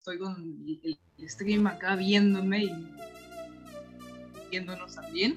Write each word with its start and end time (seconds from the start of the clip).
estoy 0.00 0.18
con 0.18 0.34
el, 0.66 0.98
stream 1.28 1.66
acá 1.66 1.94
viéndome 1.94 2.64
y 2.64 2.72
viéndonos 4.50 4.94
también. 4.94 5.36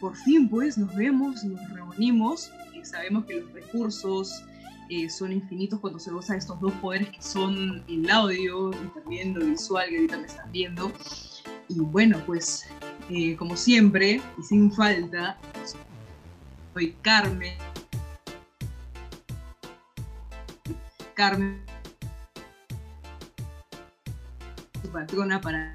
Por 0.00 0.14
fin, 0.14 0.48
pues, 0.48 0.78
nos 0.78 0.94
vemos, 0.94 1.42
nos 1.42 1.68
reunimos 1.70 2.52
y 2.72 2.84
sabemos 2.84 3.24
que 3.24 3.40
los 3.40 3.52
recursos 3.52 4.44
eh, 4.88 5.10
son 5.10 5.32
infinitos 5.32 5.80
cuando 5.80 5.98
se 5.98 6.12
goza 6.12 6.34
de 6.34 6.38
estos 6.38 6.60
dos 6.60 6.72
poderes 6.74 7.08
que 7.08 7.20
son 7.20 7.82
el 7.88 8.08
audio 8.08 8.70
y 8.70 9.00
también 9.00 9.34
lo 9.34 9.44
visual 9.44 9.88
que 9.88 9.96
ahorita 9.96 10.18
me 10.18 10.26
están 10.26 10.52
viendo. 10.52 10.92
Y 11.68 11.80
bueno, 11.80 12.22
pues, 12.24 12.64
eh, 13.10 13.34
como 13.34 13.56
siempre, 13.56 14.22
y 14.38 14.42
sin 14.44 14.70
falta, 14.70 15.36
soy 16.72 16.92
Carmen. 17.02 17.58
Carmen 21.14 21.71
patrona 24.92 25.40
para 25.40 25.74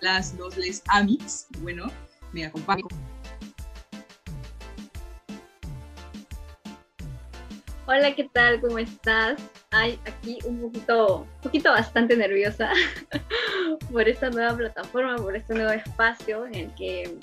las 0.00 0.36
dos 0.36 0.56
les 0.56 0.82
amis. 0.88 1.46
Bueno, 1.58 1.90
me 2.32 2.46
acompaño. 2.46 2.84
Hola, 7.86 8.14
¿qué 8.14 8.24
tal? 8.32 8.60
¿Cómo 8.60 8.78
estás? 8.78 9.40
Ay, 9.70 9.98
aquí 10.06 10.38
un 10.44 10.60
poquito, 10.60 11.18
un 11.18 11.40
poquito 11.42 11.70
bastante 11.70 12.16
nerviosa 12.16 12.70
por 13.92 14.08
esta 14.08 14.30
nueva 14.30 14.56
plataforma, 14.56 15.16
por 15.16 15.36
este 15.36 15.54
nuevo 15.54 15.70
espacio 15.70 16.46
en 16.46 16.54
el 16.54 16.74
que, 16.76 17.18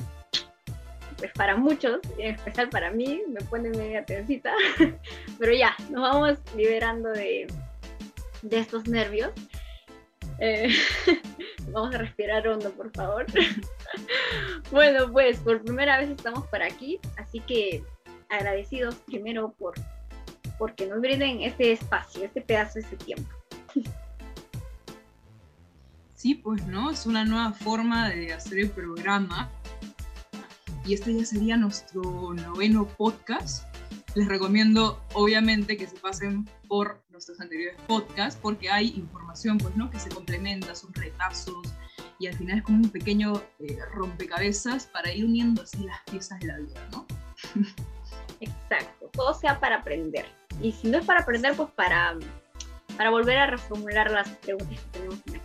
pues 1.18 1.32
para 1.34 1.56
muchos, 1.56 2.00
en 2.20 2.36
especial 2.36 2.70
para 2.70 2.92
mí, 2.92 3.24
me 3.28 3.42
pone 3.42 3.70
media 3.70 4.06
tensita, 4.06 4.54
pero 5.40 5.54
ya, 5.54 5.76
nos 5.90 6.02
vamos 6.02 6.38
liberando 6.56 7.10
de, 7.10 7.48
de 8.44 8.60
estos 8.60 8.88
nervios 8.88 9.32
eh, 10.42 10.70
vamos 11.72 11.96
a 11.96 12.00
respirar 12.00 12.48
hondo, 12.48 12.72
por 12.72 12.92
favor. 12.92 13.26
bueno, 14.72 15.12
pues 15.12 15.38
por 15.40 15.62
primera 15.62 15.98
vez 16.00 16.10
estamos 16.10 16.46
por 16.48 16.62
aquí, 16.62 17.00
así 17.18 17.40
que 17.42 17.84
agradecidos 18.30 18.96
primero 19.06 19.54
por 19.58 19.76
porque 20.58 20.86
nos 20.86 21.02
brinden 21.02 21.42
este 21.42 21.72
espacio, 21.72 22.24
este 22.24 22.42
pedazo, 22.42 22.80
este 22.80 22.96
tiempo. 22.98 23.30
Sí, 26.14 26.36
pues 26.36 26.64
no, 26.68 26.92
es 26.92 27.08
una 27.08 27.26
nueva 27.26 27.52
forma 27.52 28.10
de 28.10 28.32
hacer 28.32 28.60
el 28.60 28.70
programa. 28.70 29.50
Y 30.86 30.94
este 30.94 31.16
ya 31.16 31.26
sería 31.26 31.58
nuestro 31.58 32.04
noveno 32.36 32.88
podcast. 32.88 33.71
Les 34.16 34.28
recomiendo, 34.28 35.02
obviamente, 35.14 35.78
que 35.78 35.88
se 35.88 35.96
pasen 35.98 36.48
por 36.68 37.02
nuestros 37.10 37.40
anteriores 37.40 37.78
podcasts, 37.88 38.40
porque 38.42 38.70
hay 38.70 38.90
información 38.90 39.58
pues, 39.58 39.76
¿no? 39.76 39.90
que 39.90 40.00
se 40.00 40.10
complementa, 40.10 40.76
son 40.76 40.94
retazos, 40.94 41.74
y 42.20 42.28
al 42.28 42.36
final 42.36 42.60
es 42.60 42.64
como 42.64 42.78
un 42.78 42.90
pequeño 42.90 43.42
eh, 43.60 43.80
rompecabezas 43.94 44.86
para 44.88 45.12
ir 45.12 45.26
uniendo 45.26 45.64
así 45.64 45.84
las 45.86 46.00
piezas 46.10 46.40
de 46.40 46.48
la 46.48 46.58
vida, 46.58 46.88
¿no? 46.92 47.08
Exacto, 48.40 49.10
todo 49.14 49.34
sea 49.34 49.60
para 49.60 49.78
aprender. 49.78 50.26
Y 50.62 50.72
si 50.72 50.90
no 50.90 51.00
es 51.00 51.06
para 51.06 51.22
aprender, 51.22 51.56
pues 51.56 51.70
para, 51.72 52.16
para 52.96 53.10
volver 53.10 53.38
a 53.38 53.48
reformular 53.48 54.12
las 54.12 54.30
preguntas 54.38 54.80
que 54.80 55.00
tenemos 55.00 55.20
en 55.28 55.34
la 55.34 55.42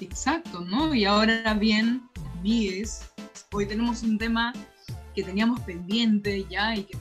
Exacto, 0.00 0.60
¿no? 0.60 0.94
Y 0.94 1.04
ahora 1.04 1.54
bien, 1.54 2.08
Migues, 2.42 3.10
hoy 3.52 3.66
tenemos 3.66 4.02
un 4.02 4.18
tema 4.18 4.52
que 5.14 5.22
teníamos 5.22 5.60
pendiente 5.60 6.46
ya 6.48 6.74
y 6.74 6.84
que 6.84 6.96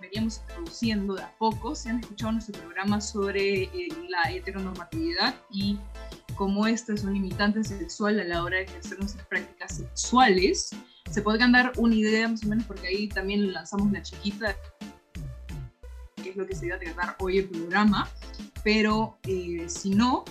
veníamos 0.00 0.40
introduciendo 0.48 1.14
de 1.14 1.22
a 1.22 1.34
poco. 1.38 1.74
Se 1.74 1.90
han 1.90 2.00
escuchado 2.00 2.32
nuestro 2.32 2.58
programa 2.60 3.00
sobre 3.00 3.64
eh, 3.64 3.88
la 4.08 4.30
heteronormatividad 4.30 5.34
y 5.50 5.78
cómo 6.34 6.66
esta 6.66 6.94
es 6.94 7.04
un 7.04 7.14
limitante 7.14 7.62
sexual 7.64 8.20
a 8.20 8.24
la 8.24 8.42
hora 8.42 8.58
de 8.58 8.64
ejercer 8.64 8.98
nuestras 8.98 9.26
prácticas 9.26 9.76
sexuales. 9.76 10.70
Se 11.10 11.22
podrían 11.22 11.52
dar 11.52 11.72
una 11.76 11.94
idea 11.94 12.28
más 12.28 12.44
o 12.44 12.48
menos 12.48 12.64
porque 12.66 12.88
ahí 12.88 13.08
también 13.08 13.52
lanzamos 13.52 13.90
la 13.92 14.02
chiquita, 14.02 14.56
que 16.22 16.30
es 16.30 16.36
lo 16.36 16.46
que 16.46 16.54
se 16.54 16.66
iba 16.66 16.76
a 16.76 16.78
tratar 16.78 17.16
hoy 17.20 17.38
el 17.38 17.48
programa. 17.48 18.08
Pero 18.64 19.18
eh, 19.24 19.64
si 19.68 19.90
no, 19.90 20.24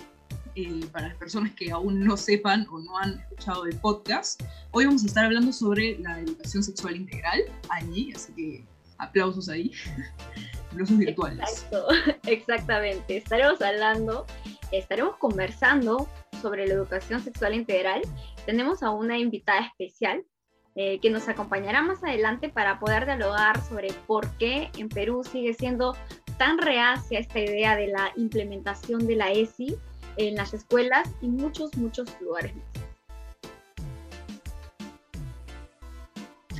eh, 0.54 0.84
para 0.92 1.08
las 1.08 1.16
personas 1.16 1.52
que 1.52 1.70
aún 1.70 2.04
no 2.04 2.16
sepan 2.16 2.66
o 2.70 2.78
no 2.78 2.98
han 2.98 3.20
escuchado 3.20 3.64
el 3.64 3.76
podcast, 3.76 4.42
hoy 4.72 4.86
vamos 4.86 5.02
a 5.02 5.06
estar 5.06 5.24
hablando 5.24 5.52
sobre 5.52 5.98
la 5.98 6.20
educación 6.20 6.62
sexual 6.62 6.96
integral 6.96 7.40
allí, 7.70 8.12
así 8.14 8.32
que 8.34 8.71
aplausos 9.02 9.48
ahí, 9.48 9.72
aplausos 10.70 10.98
virtuales. 10.98 11.40
Exacto, 11.40 11.86
exactamente. 12.26 13.16
Estaremos 13.16 13.60
hablando, 13.60 14.26
estaremos 14.70 15.16
conversando 15.16 16.08
sobre 16.40 16.66
la 16.66 16.74
educación 16.74 17.22
sexual 17.22 17.54
integral. 17.54 18.02
Tenemos 18.46 18.82
a 18.82 18.90
una 18.90 19.18
invitada 19.18 19.66
especial 19.66 20.24
eh, 20.74 20.98
que 21.00 21.10
nos 21.10 21.28
acompañará 21.28 21.82
más 21.82 22.02
adelante 22.02 22.48
para 22.48 22.78
poder 22.78 23.04
dialogar 23.04 23.62
sobre 23.68 23.92
por 24.06 24.30
qué 24.38 24.70
en 24.78 24.88
Perú 24.88 25.22
sigue 25.22 25.52
siendo 25.52 25.94
tan 26.38 26.58
reacia 26.58 27.18
esta 27.18 27.38
idea 27.38 27.76
de 27.76 27.88
la 27.88 28.12
implementación 28.16 29.06
de 29.06 29.16
la 29.16 29.30
ESI 29.30 29.76
en 30.16 30.34
las 30.34 30.54
escuelas 30.54 31.10
y 31.20 31.28
muchos, 31.28 31.76
muchos 31.76 32.08
lugares. 32.20 32.54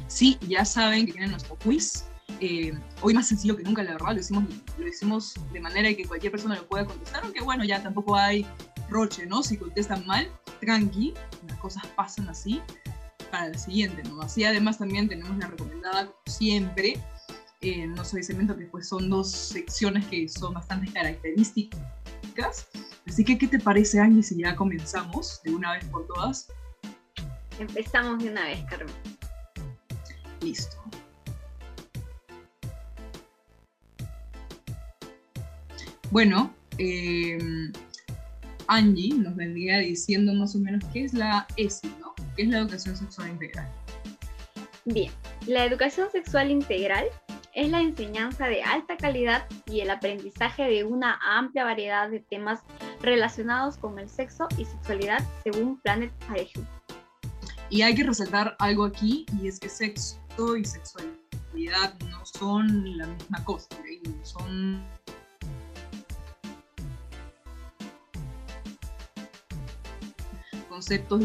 Sí, 0.09 0.38
ya 0.47 0.64
saben 0.64 1.06
que 1.06 1.12
tienen 1.12 1.30
nuestro 1.30 1.56
quiz 1.56 2.04
eh, 2.42 2.72
hoy 3.03 3.14
más 3.14 3.28
sencillo 3.28 3.56
que 3.56 3.62
nunca, 3.62 3.84
la 3.84 3.92
verdad, 3.92 4.14
lo 4.14 4.19
hicimos, 4.19 4.44
lo 4.76 4.88
hicimos 4.88 5.34
de 5.53 5.60
manera 5.60 5.94
que 5.94 6.04
cualquier 6.04 6.32
persona 6.32 6.56
lo 6.56 6.66
pueda 6.66 6.84
contestar, 6.84 7.22
aunque 7.22 7.41
bueno, 7.41 7.62
ya 7.62 7.80
tampoco 7.80 8.16
hay 8.16 8.44
roche, 8.91 9.26
¿no? 9.26 9.44
Si 9.44 9.56
contestan 9.56 10.04
mal, 10.08 10.28
tranqui, 10.60 11.14
las 11.47 11.56
cosas 11.60 11.86
pasan 11.94 12.28
así 12.28 12.60
para 13.30 13.47
el 13.47 13.56
siguiente, 13.56 14.03
¿no? 14.08 14.20
Así 14.22 14.42
además 14.42 14.78
también 14.78 15.08
tenemos 15.08 15.38
la 15.38 15.47
recomendada, 15.47 16.12
siempre, 16.26 17.00
eh, 17.60 17.86
no 17.86 18.04
soy 18.04 18.25
cemento, 18.25 18.56
que 18.56 18.66
pues 18.66 18.88
son 18.88 19.09
dos 19.09 19.30
secciones 19.30 20.04
que 20.06 20.28
son 20.28 20.54
bastante 20.54 20.92
características. 20.92 22.66
Así 23.06 23.24
que, 23.24 23.38
¿qué 23.38 23.47
te 23.47 23.60
parece, 23.60 24.00
Angie, 24.00 24.24
si 24.24 24.36
ya 24.36 24.56
comenzamos 24.56 25.41
de 25.44 25.54
una 25.54 25.74
vez 25.74 25.84
por 25.84 26.09
todas? 26.09 26.48
Empezamos 27.60 28.20
de 28.20 28.30
una 28.30 28.47
vez, 28.47 28.64
Carmen. 28.69 28.94
Listo. 30.41 30.82
Bueno, 36.12 36.53
eh, 36.77 37.39
Angie 38.67 39.15
nos 39.15 39.34
vendría 39.34 39.78
diciendo 39.78 40.34
más 40.34 40.55
o 40.55 40.59
menos 40.59 40.84
qué 40.93 41.05
es 41.05 41.15
la 41.15 41.47
ESI, 41.56 41.91
¿no? 42.00 42.15
¿Qué 42.37 42.43
es 42.43 42.49
la 42.50 42.59
educación 42.59 42.95
sexual 42.99 43.31
integral? 43.31 43.67
Bien, 44.84 45.11
la 45.47 45.65
educación 45.65 46.11
sexual 46.12 46.51
integral 46.51 47.06
es 47.55 47.71
la 47.71 47.81
enseñanza 47.81 48.47
de 48.49 48.62
alta 48.62 48.99
calidad 48.99 49.47
y 49.65 49.81
el 49.81 49.89
aprendizaje 49.89 50.65
de 50.65 50.84
una 50.84 51.19
amplia 51.25 51.65
variedad 51.65 52.11
de 52.11 52.21
temas 52.21 52.61
relacionados 53.01 53.78
con 53.78 53.99
el 53.99 54.11
sexo 54.11 54.49
y 54.59 54.67
sexualidad 54.67 55.27
según 55.45 55.81
Planet 55.81 56.12
Parejo. 56.28 56.61
Y 57.71 57.81
hay 57.81 57.95
que 57.95 58.05
resaltar 58.05 58.55
algo 58.59 58.84
aquí, 58.84 59.25
y 59.41 59.49
es 59.49 59.59
que 59.59 59.71
sexo 59.71 60.19
y 60.59 60.65
sexualidad 60.67 61.99
no 62.11 62.27
son 62.27 62.99
la 62.99 63.06
misma 63.06 63.43
cosa, 63.45 63.69
son 64.25 64.84
conceptos 70.72 71.21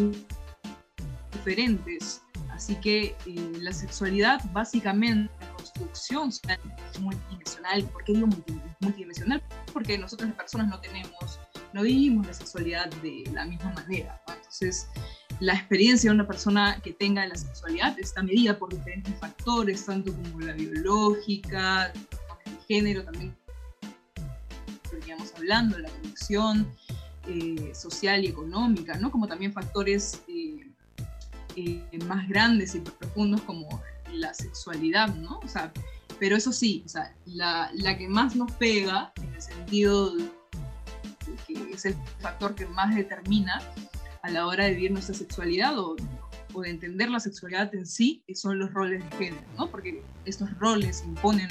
diferentes. 1.32 2.22
Así 2.50 2.76
que 2.76 3.16
eh, 3.26 3.54
la 3.62 3.72
sexualidad 3.72 4.42
básicamente, 4.52 5.32
la 5.40 5.54
construcción 5.54 6.32
multidimensional. 7.00 7.84
¿Por 7.86 8.04
qué 8.04 8.14
digo 8.14 8.28
multidimensional? 8.82 9.42
Porque 9.72 9.98
nosotros 9.98 10.30
las 10.30 10.38
personas 10.38 10.68
no 10.68 10.80
tenemos, 10.82 11.40
no 11.74 11.84
vivimos 11.84 12.28
la 12.28 12.34
sexualidad 12.34 12.90
de 13.02 13.24
la 13.32 13.46
misma 13.46 13.72
manera. 13.74 14.22
Entonces, 14.28 14.90
la 15.40 15.54
experiencia 15.54 16.10
de 16.10 16.16
una 16.16 16.28
persona 16.28 16.82
que 16.84 16.94
tenga 16.94 17.26
la 17.26 17.36
sexualidad 17.36 17.98
está 18.00 18.24
medida 18.24 18.58
por 18.58 18.74
diferentes 18.74 19.18
factores, 19.20 19.86
tanto 19.86 20.14
como 20.14 20.40
la 20.42 20.54
biológica, 20.54 21.94
el 22.46 22.58
género 22.68 23.04
también, 23.04 23.38
veníamos 24.92 25.32
hablando, 25.36 25.78
la 25.78 25.90
conexión, 25.90 26.68
eh, 27.28 27.72
social 27.74 28.24
y 28.24 28.28
económica, 28.28 28.98
¿no? 28.98 29.12
Como 29.12 29.28
también 29.28 29.54
factores 29.54 30.22
eh, 30.28 30.72
eh, 31.56 32.00
más 32.06 32.28
grandes 32.30 32.76
y 32.76 32.80
profundos 32.80 33.42
como 33.42 33.82
la 34.14 34.34
sexualidad, 34.34 35.14
¿no? 35.16 35.40
O 35.40 35.48
sea, 35.48 35.72
pero 36.20 36.36
eso 36.36 36.52
sí, 36.52 36.84
o 36.86 36.90
sea, 36.90 37.14
la, 37.26 37.70
la 37.74 37.98
que 37.98 38.08
más 38.08 38.36
nos 38.36 38.52
pega, 38.54 39.12
en 39.18 39.34
el 39.34 39.42
sentido 39.42 40.16
de 40.16 40.30
que 41.46 41.72
es 41.72 41.86
el 41.86 41.96
factor 42.20 42.56
que 42.56 42.66
más 42.66 42.96
determina 42.96 43.62
a 44.24 44.30
la 44.30 44.48
hora 44.48 44.66
de 44.66 44.72
vivir 44.72 44.92
nuestra 44.92 45.14
sexualidad 45.14 45.78
o, 45.78 45.96
o 46.54 46.62
de 46.62 46.70
entender 46.70 47.10
la 47.10 47.20
sexualidad 47.20 47.74
en 47.76 47.86
sí, 47.86 48.24
son 48.34 48.60
los 48.60 48.74
roles 48.74 49.04
de 49.04 49.18
género, 49.18 49.44
¿no? 49.58 49.70
Porque 49.70 50.02
estos 50.26 50.58
roles 50.60 51.04
imponen 51.06 51.50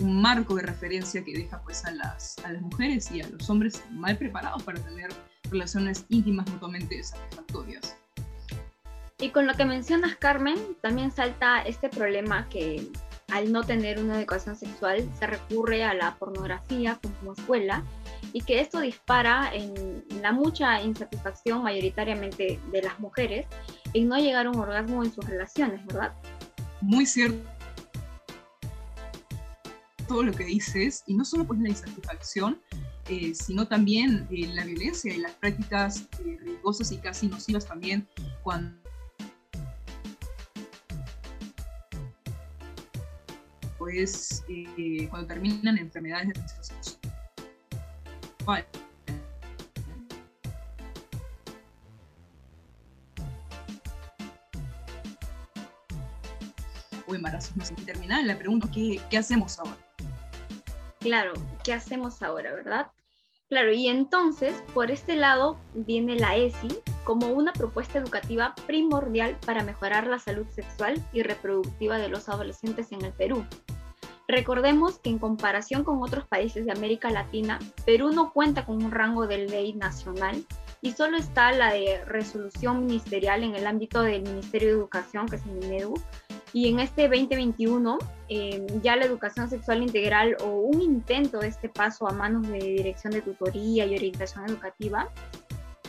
un 0.00 0.20
marco 0.22 0.54
de 0.54 0.62
referencia 0.62 1.24
que 1.24 1.32
deja 1.32 1.60
pues 1.62 1.84
a 1.84 1.90
las, 1.90 2.36
a 2.44 2.52
las 2.52 2.62
mujeres 2.62 3.10
y 3.10 3.20
a 3.20 3.28
los 3.28 3.48
hombres 3.50 3.82
mal 3.90 4.16
preparados 4.16 4.62
para 4.62 4.80
tener 4.80 5.10
relaciones 5.50 6.04
íntimas 6.08 6.48
mutuamente 6.50 7.02
satisfactorias. 7.02 7.96
Y 9.20 9.30
con 9.30 9.46
lo 9.46 9.54
que 9.54 9.64
mencionas, 9.64 10.16
Carmen, 10.16 10.56
también 10.80 11.10
salta 11.10 11.62
este 11.62 11.88
problema 11.88 12.48
que 12.48 12.88
al 13.32 13.50
no 13.50 13.62
tener 13.64 13.98
una 13.98 14.18
educación 14.18 14.56
sexual 14.56 15.08
se 15.18 15.26
recurre 15.26 15.84
a 15.84 15.92
la 15.92 16.14
pornografía 16.16 16.98
como 17.02 17.32
escuela 17.32 17.82
y 18.32 18.42
que 18.42 18.60
esto 18.60 18.80
dispara 18.80 19.50
en 19.52 20.04
la 20.22 20.32
mucha 20.32 20.80
insatisfacción 20.80 21.62
mayoritariamente 21.62 22.60
de 22.70 22.82
las 22.82 22.98
mujeres 23.00 23.46
en 23.92 24.08
no 24.08 24.16
llegar 24.18 24.46
a 24.46 24.50
un 24.50 24.60
orgasmo 24.60 25.02
en 25.02 25.12
sus 25.12 25.24
relaciones, 25.24 25.84
¿verdad? 25.86 26.12
Muy 26.80 27.04
cierto 27.04 27.57
todo 30.08 30.24
lo 30.24 30.32
que 30.32 30.44
dices, 30.44 31.04
y 31.06 31.14
no 31.14 31.24
solo 31.24 31.46
pues 31.46 31.60
la 31.60 31.68
insatisfacción, 31.68 32.60
eh, 33.08 33.34
sino 33.34 33.68
también 33.68 34.26
eh, 34.30 34.48
la 34.48 34.64
violencia 34.64 35.14
y 35.14 35.18
las 35.18 35.32
prácticas 35.34 36.08
eh, 36.24 36.58
y 36.90 36.96
casi 36.98 37.28
nocivas 37.28 37.66
también 37.66 38.08
cuando 38.42 38.76
pues 43.78 44.44
cuando 45.08 45.28
terminan 45.28 45.78
enfermedades 45.78 46.28
de 46.28 46.64
sexual. 46.64 46.98
o 57.06 57.14
embarazos 57.14 57.56
no 57.56 57.64
terminal. 57.86 58.26
La 58.26 58.36
pregunta 58.36 58.66
es, 58.66 59.00
¿qué 59.08 59.16
hacemos 59.16 59.58
ahora? 59.58 59.87
Claro, 61.00 61.32
¿qué 61.64 61.72
hacemos 61.72 62.22
ahora, 62.22 62.52
verdad? 62.52 62.90
Claro, 63.48 63.72
y 63.72 63.88
entonces, 63.88 64.62
por 64.74 64.90
este 64.90 65.16
lado, 65.16 65.58
viene 65.72 66.16
la 66.16 66.36
ESI 66.36 66.68
como 67.04 67.28
una 67.28 67.52
propuesta 67.52 67.98
educativa 67.98 68.54
primordial 68.66 69.38
para 69.46 69.64
mejorar 69.64 70.06
la 70.06 70.18
salud 70.18 70.46
sexual 70.50 71.02
y 71.12 71.22
reproductiva 71.22 71.96
de 71.96 72.08
los 72.08 72.28
adolescentes 72.28 72.92
en 72.92 73.04
el 73.04 73.12
Perú. 73.12 73.46
Recordemos 74.26 74.98
que 74.98 75.08
en 75.08 75.18
comparación 75.18 75.84
con 75.84 76.02
otros 76.02 76.26
países 76.26 76.66
de 76.66 76.72
América 76.72 77.10
Latina, 77.10 77.58
Perú 77.86 78.10
no 78.12 78.34
cuenta 78.34 78.66
con 78.66 78.84
un 78.84 78.90
rango 78.90 79.26
de 79.26 79.46
ley 79.46 79.72
nacional 79.72 80.44
y 80.82 80.92
solo 80.92 81.16
está 81.16 81.50
la 81.52 81.72
de 81.72 82.04
resolución 82.04 82.84
ministerial 82.84 83.42
en 83.42 83.54
el 83.54 83.66
ámbito 83.66 84.02
del 84.02 84.22
Ministerio 84.22 84.68
de 84.68 84.74
Educación, 84.74 85.26
que 85.26 85.36
es 85.36 85.46
el 85.46 85.52
MINEDU, 85.52 85.94
y 86.52 86.68
en 86.68 86.80
este 86.80 87.08
2021 87.08 87.98
em, 88.28 88.66
ya 88.82 88.96
la 88.96 89.04
educación 89.04 89.48
sexual 89.48 89.82
integral 89.82 90.36
o 90.42 90.46
un 90.46 90.80
intento 90.80 91.38
de 91.40 91.48
este 91.48 91.68
paso 91.68 92.08
a 92.08 92.12
manos 92.12 92.48
de 92.48 92.58
dirección 92.58 93.12
de 93.12 93.22
tutoría 93.22 93.86
y 93.86 93.94
orientación 93.94 94.46
educativa. 94.46 95.08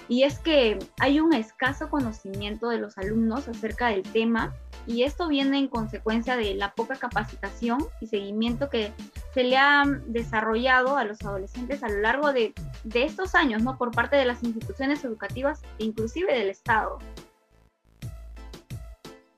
Y 0.07 0.23
es 0.23 0.39
que 0.39 0.79
hay 0.99 1.19
un 1.19 1.33
escaso 1.33 1.89
conocimiento 1.89 2.69
de 2.69 2.79
los 2.79 2.97
alumnos 2.97 3.47
acerca 3.47 3.89
del 3.89 4.01
tema 4.01 4.55
y 4.87 5.03
esto 5.03 5.27
viene 5.27 5.59
en 5.59 5.67
consecuencia 5.67 6.35
de 6.35 6.55
la 6.55 6.73
poca 6.73 6.95
capacitación 6.95 7.85
y 8.01 8.07
seguimiento 8.07 8.71
que 8.71 8.91
se 9.35 9.43
le 9.43 9.55
ha 9.57 9.83
desarrollado 10.07 10.97
a 10.97 11.03
los 11.03 11.21
adolescentes 11.21 11.83
a 11.83 11.89
lo 11.89 11.99
largo 12.01 12.33
de, 12.33 12.55
de 12.83 13.03
estos 13.03 13.35
años, 13.35 13.61
¿no? 13.61 13.77
Por 13.77 13.91
parte 13.91 14.15
de 14.15 14.25
las 14.25 14.43
instituciones 14.43 15.03
educativas 15.03 15.61
e 15.77 15.83
inclusive 15.83 16.33
del 16.33 16.49
Estado. 16.49 16.97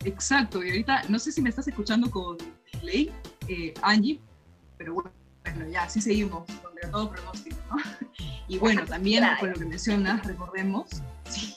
Exacto, 0.04 0.64
y 0.64 0.70
ahorita 0.70 1.04
no 1.10 1.20
sé 1.20 1.32
si 1.32 1.42
me 1.42 1.50
estás 1.50 1.68
escuchando 1.68 2.10
con 2.10 2.38
Ley, 2.82 3.12
eh, 3.48 3.74
Angie, 3.82 4.20
pero 4.78 4.96
bueno, 4.96 5.12
ya 5.70 5.84
así 5.84 6.02
seguimos, 6.02 6.44
contra 6.62 6.90
todo 6.90 7.12
pronóstico, 7.12 7.58
¿no? 7.70 7.78
Y 8.48 8.58
bueno, 8.58 8.84
también 8.86 9.24
con 9.40 9.52
lo 9.52 9.56
que 9.56 9.66
mencionas, 9.66 10.26
recordemos, 10.26 10.90
sí, 11.30 11.56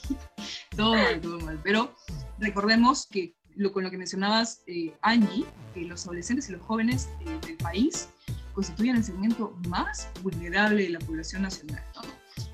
todo 0.75 0.93
mal, 0.93 1.19
todo 1.19 1.39
mal, 1.39 1.59
pero 1.61 1.93
recordemos 2.39 3.07
que 3.07 3.35
lo, 3.55 3.73
con 3.73 3.83
lo 3.83 3.91
que 3.91 3.97
mencionabas, 3.97 4.61
eh, 4.67 4.93
Angie, 5.01 5.45
que 5.73 5.81
los 5.81 6.05
adolescentes 6.05 6.47
y 6.49 6.53
los 6.53 6.61
jóvenes 6.61 7.09
eh, 7.21 7.47
del 7.47 7.57
país 7.57 8.09
constituyen 8.53 8.95
el 8.95 9.03
segmento 9.03 9.57
más 9.67 10.09
vulnerable 10.23 10.83
de 10.83 10.89
la 10.89 10.99
población 10.99 11.41
nacional 11.41 11.83
¿no? 11.95 12.01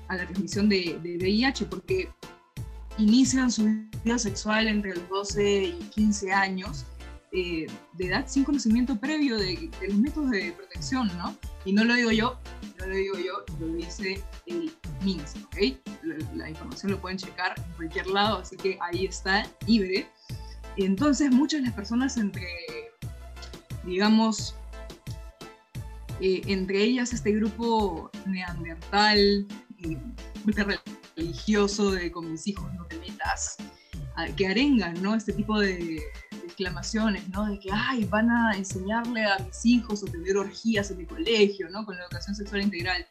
a 0.08 0.16
la 0.16 0.24
transmisión 0.24 0.68
de, 0.68 0.98
de 1.02 1.16
VIH, 1.18 1.66
porque 1.66 2.10
inician 3.02 3.50
su 3.50 3.64
vida 4.04 4.18
sexual 4.18 4.68
entre 4.68 4.94
los 4.94 5.08
12 5.08 5.64
y 5.64 5.72
15 5.94 6.32
años 6.32 6.86
eh, 7.32 7.66
de 7.94 8.06
edad 8.06 8.26
sin 8.26 8.44
conocimiento 8.44 8.96
previo 8.96 9.36
de, 9.36 9.70
los 9.88 9.96
métodos 9.96 10.30
de 10.30 10.52
protección, 10.52 11.08
¿no? 11.18 11.34
Y 11.64 11.72
no 11.72 11.84
lo 11.84 11.94
digo 11.94 12.10
yo, 12.10 12.38
no 12.78 12.86
lo 12.86 12.94
digo 12.94 13.14
yo, 13.16 13.44
lo 13.58 13.72
dice 13.74 14.22
el 14.46 14.70
MINS, 15.02 15.36
¿ok? 15.46 15.56
La, 16.34 16.50
información 16.50 16.92
lo 16.92 17.00
pueden 17.00 17.18
checar 17.18 17.54
en 17.56 17.72
cualquier 17.76 18.06
lado, 18.08 18.38
así 18.38 18.56
que 18.56 18.78
ahí 18.80 19.06
está, 19.06 19.46
libre. 19.66 20.06
Entonces, 20.76 21.30
muchas 21.30 21.60
de 21.60 21.66
las 21.66 21.74
personas 21.74 22.16
entre, 22.18 22.46
digamos, 23.84 24.54
eh, 26.20 26.42
entre 26.46 26.82
ellas 26.82 27.12
este 27.12 27.32
grupo 27.32 28.10
neandertal, 28.26 29.46
religioso 31.16 31.90
de 31.90 32.10
con 32.10 32.30
mis 32.30 32.46
hijos 32.46 32.72
no 32.74 32.84
te 32.86 32.96
metas, 32.98 33.56
que 34.36 34.46
arengan, 34.46 35.02
¿no? 35.02 35.14
Este 35.14 35.32
tipo 35.32 35.58
de, 35.58 36.02
exclamaciones, 36.44 37.28
¿no? 37.30 37.46
De 37.46 37.58
que, 37.58 37.70
ay, 37.72 38.04
van 38.04 38.30
a 38.30 38.52
enseñarle 38.56 39.24
a 39.24 39.38
mis 39.38 39.64
hijos 39.64 40.02
a 40.02 40.10
tener 40.10 40.36
orgías 40.36 40.90
en 40.90 40.98
mi 40.98 41.06
colegio, 41.06 41.68
¿no? 41.70 41.84
Con 41.84 41.96
la 41.96 42.02
educación 42.02 42.34
sexual 42.34 42.62
integral. 42.62 43.06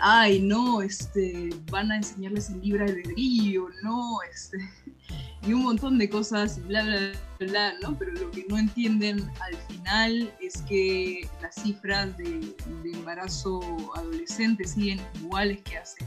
Ay, 0.00 0.40
no, 0.40 0.80
este, 0.82 1.50
van 1.70 1.90
a 1.90 1.96
enseñarles 1.96 2.50
el 2.50 2.60
libre 2.60 2.84
albedrío, 2.84 3.68
¿no? 3.82 4.18
Este, 4.32 4.58
y 5.42 5.52
un 5.52 5.62
montón 5.64 5.98
de 5.98 6.08
cosas, 6.08 6.64
bla, 6.66 6.82
bla, 6.84 7.12
bla, 7.40 7.74
¿no? 7.82 7.98
Pero 7.98 8.12
lo 8.12 8.30
que 8.30 8.46
no 8.48 8.58
entienden 8.58 9.28
al 9.40 9.56
final 9.68 10.32
es 10.40 10.62
que 10.62 11.28
las 11.42 11.56
cifras 11.56 12.16
de, 12.16 12.54
de 12.82 12.92
embarazo 12.92 13.60
adolescente 13.96 14.64
siguen 14.64 15.00
iguales 15.20 15.62
que 15.62 15.78
hace 15.78 16.06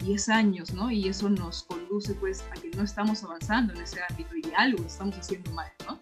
10 0.00 0.28
años, 0.30 0.72
¿no? 0.72 0.90
Y 0.90 1.08
eso 1.08 1.28
nos 1.28 1.62
conduce 1.64 2.14
pues 2.14 2.44
a 2.50 2.60
que 2.60 2.70
no 2.70 2.82
estamos 2.82 3.22
avanzando 3.22 3.74
en 3.74 3.82
ese 3.82 4.00
ámbito 4.08 4.36
y 4.36 4.42
algo 4.56 4.84
estamos 4.84 5.16
haciendo 5.16 5.50
mal, 5.52 5.70
¿no? 5.86 6.00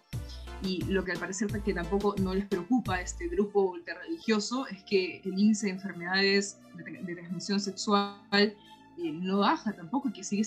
Y 0.61 0.83
lo 0.85 1.03
que 1.03 1.13
al 1.13 1.19
parecer 1.19 1.47
que 1.63 1.73
tampoco 1.73 2.15
no 2.21 2.33
les 2.33 2.45
preocupa 2.45 2.95
a 2.95 3.01
este 3.01 3.27
grupo 3.27 3.61
ultrarreligioso 3.61 4.67
es 4.67 4.83
que 4.83 5.21
el 5.23 5.39
índice 5.39 5.67
de 5.67 5.73
enfermedades 5.73 6.59
de, 6.75 7.15
transmisión 7.15 7.59
sexual 7.59 8.19
eh, 8.31 8.55
no 8.97 9.39
baja 9.39 9.71
tampoco, 9.71 10.11
que 10.11 10.23
sigue 10.23 10.43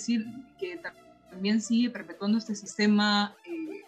que 0.59 0.79
también 1.31 1.61
sigue 1.61 1.89
perpetuando 1.89 2.37
este 2.37 2.53
sistema 2.53 3.35
eh, 3.45 3.81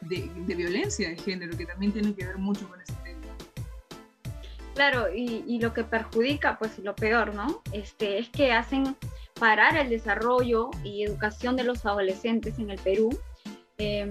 de, 0.00 0.54
violencia 0.54 1.08
de 1.08 1.16
género, 1.16 1.56
que 1.56 1.66
también 1.66 1.92
tiene 1.92 2.14
que 2.14 2.26
ver 2.26 2.38
mucho 2.38 2.68
con 2.68 2.80
este 2.80 2.94
tema. 3.04 3.20
Claro, 4.74 5.12
y, 5.14 5.60
lo 5.60 5.72
que 5.72 5.84
perjudica, 5.84 6.58
pues 6.58 6.78
lo 6.78 6.96
peor, 6.96 7.34
¿no? 7.34 7.62
Este, 7.72 8.18
es 8.18 8.28
que 8.30 8.52
hacen 8.52 8.96
parar 9.38 9.76
el 9.76 9.90
desarrollo 9.90 10.70
y 10.82 11.04
educación 11.04 11.56
de 11.56 11.64
los 11.64 11.84
adolescentes 11.86 12.58
en 12.58 12.70
el 12.70 12.78
Perú. 12.78 13.10
Em, 13.78 14.10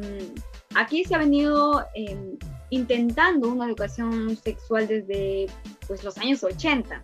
aquí 0.76 1.04
se 1.04 1.16
ha 1.16 1.18
venido 1.18 1.86
em, 1.94 2.38
intentando 2.70 3.50
una 3.50 3.66
educación 3.66 4.36
sexual 4.38 4.88
desde 4.88 5.48
pues, 5.88 6.04
los 6.04 6.18
años 6.18 6.44
80. 6.44 7.04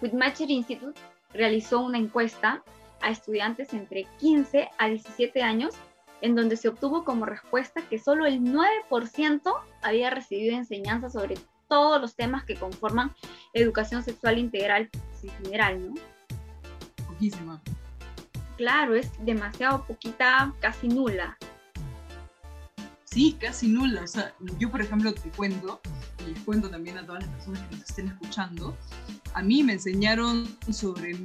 Whitmatcher 0.00 0.50
Institute 0.50 0.98
realizó 1.32 1.80
una 1.80 1.98
encuesta 1.98 2.62
a 3.00 3.10
estudiantes 3.10 3.72
entre 3.74 4.06
15 4.18 4.70
a 4.78 4.88
17 4.88 5.42
años 5.42 5.74
en 6.20 6.34
donde 6.34 6.56
se 6.56 6.68
obtuvo 6.68 7.04
como 7.04 7.26
respuesta 7.26 7.82
que 7.82 7.98
solo 7.98 8.26
el 8.26 8.40
9% 8.40 9.54
había 9.82 10.10
recibido 10.10 10.56
enseñanza 10.56 11.10
sobre 11.10 11.36
todos 11.68 12.00
los 12.00 12.16
temas 12.16 12.44
que 12.44 12.56
conforman 12.56 13.14
educación 13.52 14.02
sexual 14.02 14.38
integral 14.38 14.90
en 15.22 15.30
general, 15.42 15.88
¿no? 15.88 15.94
Poquísima. 17.06 17.60
Claro, 18.56 18.94
es 18.94 19.12
demasiado 19.24 19.84
poquita, 19.84 20.52
casi 20.60 20.88
nula. 20.88 21.36
Sí, 23.10 23.36
casi 23.40 23.68
nula. 23.68 24.02
O 24.02 24.06
sea, 24.06 24.34
yo, 24.58 24.70
por 24.70 24.82
ejemplo, 24.82 25.14
te 25.14 25.30
cuento, 25.30 25.80
y 26.20 26.30
les 26.30 26.40
cuento 26.40 26.68
también 26.68 26.98
a 26.98 27.06
todas 27.06 27.24
las 27.24 27.34
personas 27.36 27.62
que 27.68 27.76
nos 27.76 27.88
estén 27.88 28.08
escuchando, 28.08 28.76
a 29.34 29.42
mí 29.42 29.62
me 29.62 29.74
enseñaron 29.74 30.46
sobre 30.70 31.16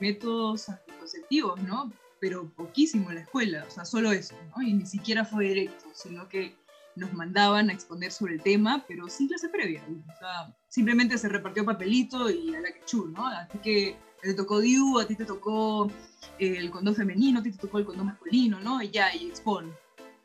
métodos 0.00 0.68
anticonceptivos, 0.68 1.60
¿no? 1.62 1.90
Pero 2.20 2.50
poquísimo 2.50 3.08
en 3.08 3.16
la 3.16 3.22
escuela, 3.22 3.64
o 3.66 3.70
sea, 3.70 3.84
solo 3.84 4.12
eso, 4.12 4.34
¿no? 4.54 4.62
Y 4.62 4.74
ni 4.74 4.86
siquiera 4.86 5.24
fue 5.24 5.48
directo, 5.48 5.86
sino 5.94 6.28
que 6.28 6.54
nos 6.94 7.12
mandaban 7.14 7.70
a 7.70 7.72
exponer 7.72 8.12
sobre 8.12 8.34
el 8.34 8.42
tema, 8.42 8.84
pero 8.86 9.08
sin 9.08 9.28
clase 9.28 9.48
previa. 9.48 9.82
O 9.88 10.18
sea, 10.18 10.54
simplemente 10.68 11.16
se 11.16 11.28
repartió 11.28 11.64
papelito 11.64 12.28
y 12.28 12.54
a 12.54 12.60
la 12.60 12.72
que 12.72 12.84
chu, 12.84 13.06
¿no? 13.06 13.26
Así 13.26 13.58
que 13.58 13.96
te 14.20 14.34
tocó 14.34 14.60
DIU, 14.60 14.98
a 14.98 15.06
ti 15.06 15.14
te 15.14 15.24
tocó 15.24 15.90
el 16.38 16.70
condón 16.70 16.94
femenino, 16.94 17.40
a 17.40 17.42
ti 17.42 17.52
te 17.52 17.58
tocó 17.58 17.78
el 17.78 17.86
condón 17.86 18.06
masculino, 18.06 18.60
¿no? 18.60 18.82
Y 18.82 18.90
ya, 18.90 19.14
y 19.14 19.28
expon. 19.28 19.72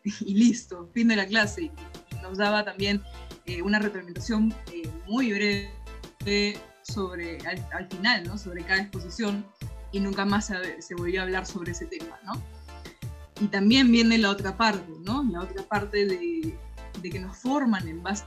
Y 0.22 0.34
listo, 0.34 0.90
fin 0.94 1.08
de 1.08 1.16
la 1.16 1.26
clase. 1.26 1.64
Y 1.64 1.72
nos 2.22 2.38
daba 2.38 2.64
también 2.64 3.02
eh, 3.46 3.62
una 3.62 3.80
retroalimentación 3.80 4.54
eh, 4.72 4.90
muy 5.08 5.34
breve 5.34 6.60
sobre, 6.84 7.40
al, 7.48 7.88
final, 7.90 8.24
¿no? 8.26 8.38
Sobre 8.38 8.64
cada 8.64 8.82
exposición 8.82 9.46
y 9.92 10.00
nunca 10.00 10.26
más 10.26 10.48
se, 10.48 10.82
se, 10.82 10.96
volvió 10.96 11.22
a 11.22 11.24
hablar 11.24 11.46
sobre 11.46 11.72
ese 11.72 11.86
tema, 11.86 12.20
¿no? 12.26 12.34
Y 13.40 13.48
también 13.48 13.92
viene 13.92 14.18
la 14.18 14.32
otra 14.32 14.58
parte, 14.58 14.92
¿no? 15.02 15.24
La 15.24 15.42
otra 15.42 15.64
parte 15.64 16.06
de, 16.06 16.58
de 17.02 17.10
que 17.10 17.20
nos 17.20 17.38
forman 17.38 17.88
en 17.88 18.02
base 18.02 18.26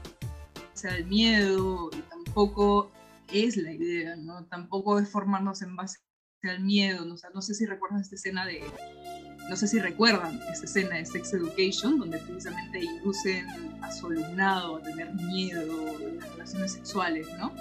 al 0.89 1.05
miedo 1.05 1.89
y 1.93 2.01
tampoco 2.01 2.91
es 3.31 3.57
la 3.57 3.71
idea, 3.71 4.15
¿no? 4.15 4.45
Tampoco 4.45 4.99
es 4.99 5.09
formarnos 5.09 5.61
en 5.61 5.75
base 5.75 5.99
al 6.43 6.61
miedo, 6.61 7.05
¿no? 7.05 7.15
O 7.15 7.17
sea, 7.17 7.29
no 7.33 7.41
sé 7.41 7.53
si 7.53 7.65
recuerdas 7.65 8.03
esta 8.03 8.15
escena 8.15 8.45
de, 8.45 8.63
no 9.49 9.55
sé 9.55 9.67
si 9.67 9.79
recuerdan 9.79 10.39
esta 10.51 10.65
escena 10.65 10.95
de 10.97 11.05
Sex 11.05 11.33
Education, 11.33 11.99
donde 11.99 12.17
precisamente 12.19 12.79
inducen 12.79 13.45
a 13.81 13.91
su 13.91 14.07
alumnado 14.07 14.77
a 14.77 14.81
tener 14.81 15.13
miedo 15.13 15.99
en 15.99 16.19
las 16.19 16.29
relaciones 16.31 16.73
sexuales, 16.73 17.27
¿no? 17.39 17.51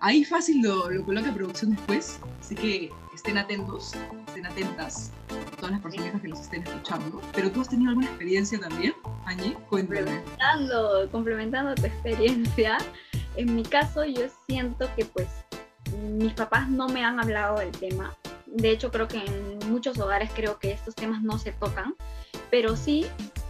Ahí 0.00 0.24
fácil 0.24 0.62
lo, 0.62 0.90
lo 0.90 1.04
coloca 1.04 1.32
producción 1.32 1.72
después, 1.72 2.18
así 2.40 2.54
que 2.56 2.90
estén 3.14 3.38
atentos, 3.38 3.92
estén 4.26 4.46
atentas 4.46 5.12
todas 5.56 5.72
las 5.72 5.80
personas 5.80 6.20
que 6.20 6.28
nos 6.28 6.40
estén 6.40 6.62
escuchando. 6.62 7.20
Pero 7.32 7.50
tú 7.52 7.60
has 7.60 7.68
tenido 7.68 7.90
alguna 7.90 8.08
experiencia 8.08 8.58
también, 8.58 8.94
Angie, 9.26 9.54
cuéntame. 9.68 10.00
Complementando, 10.00 11.10
complementando 11.12 11.74
tu 11.76 11.86
experiencia, 11.86 12.78
en 13.36 13.54
mi 13.54 13.62
caso 13.62 14.04
yo 14.04 14.22
siento 14.48 14.88
que 14.96 15.04
pues 15.04 15.28
mis 16.18 16.32
papás 16.32 16.68
no 16.68 16.88
me 16.88 17.04
han 17.04 17.20
hablado 17.20 17.58
del 17.58 17.70
tema. 17.70 18.12
De 18.52 18.70
hecho 18.70 18.90
creo 18.90 19.08
que 19.08 19.18
en 19.18 19.58
muchos 19.70 19.98
hogares 19.98 20.30
creo 20.34 20.58
que 20.58 20.72
estos 20.72 20.94
temas 20.94 21.22
no 21.22 21.38
se 21.38 21.52
tocan, 21.52 21.94
pero 22.50 22.76
sí 22.76 23.06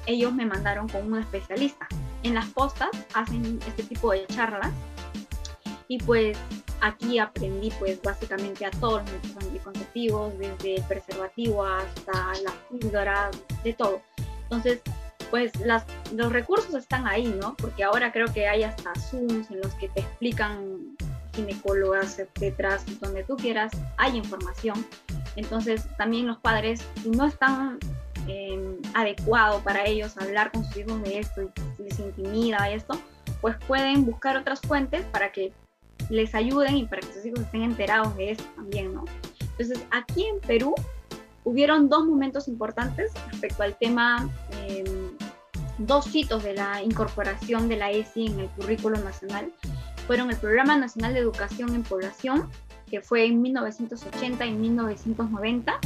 ellos 0.07 0.33
me 0.33 0.47
mandaron 0.47 0.89
con 0.89 1.13
un 1.13 1.19
especialista. 1.21 1.87
En 2.23 2.35
las 2.35 2.47
postas 2.47 2.91
hacen 3.15 3.59
este 3.67 3.83
tipo 3.83 4.13
de 4.13 4.27
charlas 4.27 4.73
y 5.89 5.99
pues 5.99 6.39
aquí 6.81 7.19
aprendí 7.19 7.71
pues 7.79 8.01
básicamente 8.03 8.65
a 8.65 8.71
todos 8.71 9.03
los 9.03 9.45
anticonceptivos, 9.45 10.39
desde 10.39 10.77
el 10.77 10.83
preservativo 10.85 11.65
hasta 11.65 12.13
la 12.43 12.53
píldora, 12.71 13.31
de 13.63 13.73
todo. 13.73 14.01
Entonces, 14.45 14.81
pues 15.31 15.55
las, 15.61 15.85
los 16.15 16.33
recursos 16.33 16.75
están 16.75 17.07
ahí, 17.07 17.27
¿no? 17.41 17.55
Porque 17.57 17.85
ahora 17.85 18.13
creo 18.13 18.33
que 18.33 18.47
hay 18.47 18.65
hasta 18.65 18.95
Zooms 18.95 19.51
en 19.51 19.61
los 19.61 19.73
que 19.75 19.89
te 19.89 20.01
explican 20.01 20.97
ginecólogas, 21.35 22.19
etcétera, 22.19 22.79
donde 23.01 23.25
tú 23.25 23.37
quieras, 23.37 23.73
hay 23.97 24.17
información. 24.17 24.87
Entonces, 25.37 25.87
también 25.97 26.27
los 26.27 26.39
padres, 26.39 26.87
no 27.05 27.27
están 27.27 27.79
eh, 28.29 28.79
adecuados 28.95 29.62
para 29.62 29.85
ellos 29.85 30.17
hablar 30.19 30.53
con 30.53 30.65
sus 30.65 30.77
hijos 30.77 31.03
de 31.03 31.19
esto 31.19 31.43
y 31.79 31.83
les 31.83 31.99
intimida 31.99 32.71
esto, 32.71 33.01
pues 33.41 33.57
pueden 33.67 34.05
buscar 34.05 34.37
otras 34.37 34.61
fuentes 34.61 35.05
para 35.07 35.33
que 35.33 35.53
les 36.09 36.35
ayuden 36.35 36.77
y 36.77 36.85
para 36.85 37.01
que 37.01 37.12
sus 37.12 37.27
hijos 37.27 37.41
estén 37.41 37.62
enterados 37.62 38.15
de 38.17 38.33
esto 38.33 38.45
también, 38.57 38.95
¿no? 38.95 39.05
Entonces, 39.41 39.85
aquí 39.91 40.25
en 40.25 40.41
Perú 40.41 40.75
hubieron 41.45 41.89
dos 41.89 42.05
momentos 42.05 42.49
importantes 42.49 43.12
respecto 43.31 43.62
al 43.62 43.77
tema, 43.77 44.31
em, 44.53 45.11
dos 45.79 46.15
hitos 46.15 46.43
de 46.45 46.55
la 46.55 46.83
incorporación 46.83 47.69
de 47.69 47.77
la 47.77 47.91
ESI 47.91 48.27
en 48.27 48.41
el 48.41 48.49
currículo 48.51 48.99
nacional. 48.99 49.53
Fueron 50.07 50.31
el 50.31 50.37
Programa 50.37 50.77
Nacional 50.77 51.15
de 51.15 51.21
Educación 51.21 51.75
en 51.75 51.83
Población, 51.83 52.49
que 52.91 53.01
fue 53.01 53.27
en 53.27 53.41
1980 53.41 54.47
y 54.47 54.53
1990, 54.53 55.79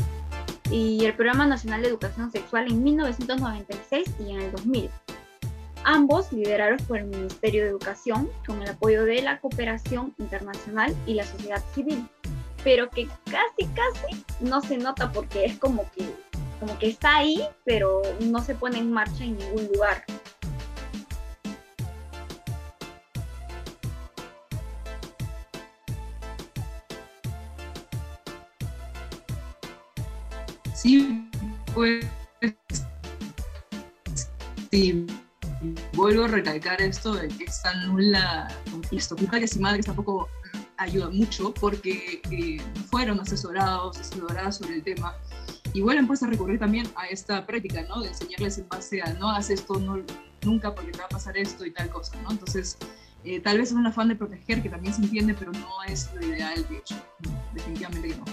y 0.70 1.04
el 1.04 1.14
Programa 1.14 1.46
Nacional 1.46 1.82
de 1.82 1.88
Educación 1.88 2.30
Sexual 2.30 2.70
en 2.70 2.82
1996 2.82 4.14
y 4.20 4.30
en 4.32 4.40
el 4.40 4.52
2000 4.52 4.90
ambos 5.86 6.32
liderados 6.32 6.82
por 6.82 6.98
el 6.98 7.04
Ministerio 7.06 7.62
de 7.62 7.70
Educación 7.70 8.28
con 8.44 8.60
el 8.60 8.68
apoyo 8.68 9.04
de 9.04 9.22
la 9.22 9.40
cooperación 9.40 10.12
internacional 10.18 10.94
y 11.06 11.14
la 11.14 11.24
sociedad 11.24 11.62
civil, 11.74 12.06
pero 12.64 12.90
que 12.90 13.06
casi 13.24 13.70
casi 13.72 14.24
no 14.40 14.60
se 14.60 14.78
nota 14.78 15.12
porque 15.12 15.44
es 15.44 15.58
como 15.58 15.88
que, 15.92 16.04
como 16.58 16.76
que 16.78 16.88
está 16.88 17.18
ahí, 17.18 17.40
pero 17.64 18.02
no 18.20 18.42
se 18.42 18.56
pone 18.56 18.78
en 18.78 18.90
marcha 18.90 19.22
en 19.22 19.38
ningún 19.38 19.68
lugar. 19.72 20.04
Recalcar 36.36 36.82
esto 36.82 37.14
de 37.14 37.28
que 37.28 37.44
esta 37.44 37.72
nula 37.86 38.48
esto, 38.90 39.16
que 39.16 39.48
si 39.48 39.58
madres 39.58 39.86
tampoco 39.86 40.28
ayuda 40.76 41.08
mucho 41.08 41.52
porque 41.54 42.20
eh, 42.30 42.58
fueron 42.90 43.18
asesorados, 43.20 43.98
asesoradas 43.98 44.58
sobre 44.58 44.74
el 44.74 44.82
tema 44.82 45.14
y 45.72 45.80
vuelven 45.80 46.06
pues 46.06 46.22
a 46.22 46.26
recurrir 46.26 46.58
también 46.58 46.86
a 46.96 47.06
esta 47.06 47.46
práctica, 47.46 47.82
¿no? 47.88 48.02
De 48.02 48.08
enseñarles 48.08 48.58
en 48.58 48.68
base 48.68 49.00
a 49.02 49.14
no 49.14 49.30
haz 49.30 49.48
esto 49.48 49.80
no, 49.80 50.02
nunca 50.42 50.74
porque 50.74 50.92
te 50.92 50.98
va 50.98 51.06
a 51.06 51.08
pasar 51.08 51.36
esto 51.38 51.64
y 51.64 51.70
tal 51.70 51.88
cosa, 51.88 52.20
¿no? 52.22 52.30
Entonces, 52.30 52.76
eh, 53.24 53.40
tal 53.40 53.58
vez 53.58 53.70
es 53.70 53.74
un 53.74 53.86
afán 53.86 54.08
de 54.08 54.16
proteger 54.16 54.62
que 54.62 54.68
también 54.68 54.94
se 54.94 55.02
entiende, 55.02 55.34
pero 55.34 55.52
no 55.52 55.82
es 55.88 56.10
lo 56.14 56.26
ideal, 56.26 56.66
de 56.68 56.78
hecho, 56.78 56.96
definitivamente 57.54 58.08
que 58.08 58.16
no. 58.16 58.24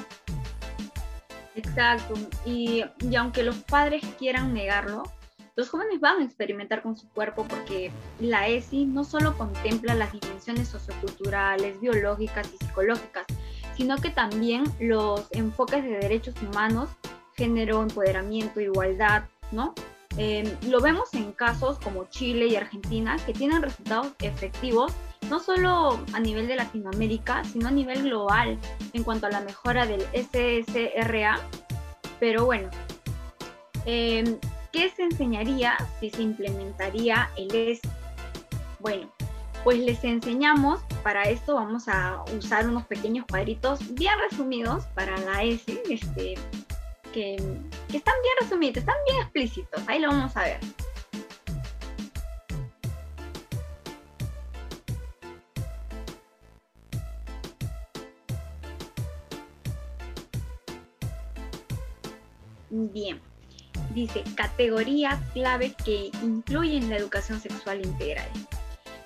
Exacto, 1.55 2.15
y, 2.45 2.83
y 2.99 3.15
aunque 3.15 3.43
los 3.43 3.57
padres 3.57 4.03
quieran 4.17 4.53
negarlo, 4.53 5.03
los 5.55 5.69
jóvenes 5.69 5.99
van 5.99 6.19
a 6.19 6.25
experimentar 6.25 6.81
con 6.81 6.97
su 6.97 7.07
cuerpo 7.09 7.45
porque 7.47 7.91
la 8.19 8.47
ESI 8.47 8.85
no 8.85 9.03
solo 9.03 9.37
contempla 9.37 9.93
las 9.93 10.11
dimensiones 10.11 10.67
socioculturales, 10.67 11.79
biológicas 11.79 12.51
y 12.53 12.65
psicológicas, 12.65 13.25
sino 13.75 13.97
que 13.97 14.09
también 14.09 14.63
los 14.79 15.27
enfoques 15.31 15.83
de 15.83 15.97
derechos 15.99 16.35
humanos, 16.41 16.89
género, 17.35 17.83
empoderamiento, 17.83 18.61
igualdad, 18.61 19.23
¿no? 19.51 19.75
Em, 20.17 20.45
lo 20.69 20.79
vemos 20.79 21.13
en 21.13 21.31
casos 21.31 21.79
como 21.79 22.05
Chile 22.05 22.47
y 22.47 22.55
Argentina 22.55 23.17
que 23.25 23.33
tienen 23.33 23.63
resultados 23.63 24.13
efectivos 24.21 24.93
no 25.29 25.39
solo 25.39 25.99
a 26.13 26.19
nivel 26.19 26.47
de 26.47 26.55
Latinoamérica, 26.55 27.43
sino 27.45 27.67
a 27.69 27.71
nivel 27.71 28.03
global 28.03 28.59
en 28.93 29.03
cuanto 29.03 29.25
a 29.25 29.29
la 29.29 29.41
mejora 29.41 29.87
del 29.87 30.01
SSRA. 30.13 31.39
Pero 32.19 32.45
bueno, 32.45 32.69
eh, 33.85 34.37
¿Qué 34.73 34.89
se 34.89 35.03
enseñaría 35.03 35.77
si 35.99 36.09
se 36.09 36.23
implementaría 36.23 37.29
el 37.37 37.53
ES? 37.53 37.79
Bueno, 38.79 39.13
pues 39.63 39.77
les 39.77 40.03
enseñamos, 40.03 40.81
para 41.03 41.25
esto 41.25 41.53
vamos 41.53 41.87
a 41.87 42.23
usar 42.35 42.67
unos 42.67 42.83
pequeños 42.87 43.23
cuadritos 43.29 43.93
bien 43.93 44.15
resumidos 44.27 44.87
para 44.95 45.15
la 45.19 45.43
ESI, 45.43 45.79
este, 45.91 46.33
que 47.13 47.35
están 47.93 48.15
bien 48.23 48.35
resumidos, 48.41 48.77
están 48.77 48.95
bien 49.07 49.21
explícitos, 49.21 49.83
ahí 49.87 49.99
lo 49.99 50.07
vamos 50.07 50.35
a 50.35 50.41
ver. 50.41 50.59
Bien, 62.71 63.21
dice 63.93 64.23
categorías 64.35 65.19
clave 65.33 65.73
que 65.83 66.11
incluyen 66.21 66.89
la 66.89 66.97
educación 66.97 67.39
sexual 67.39 67.85
integral. 67.85 68.27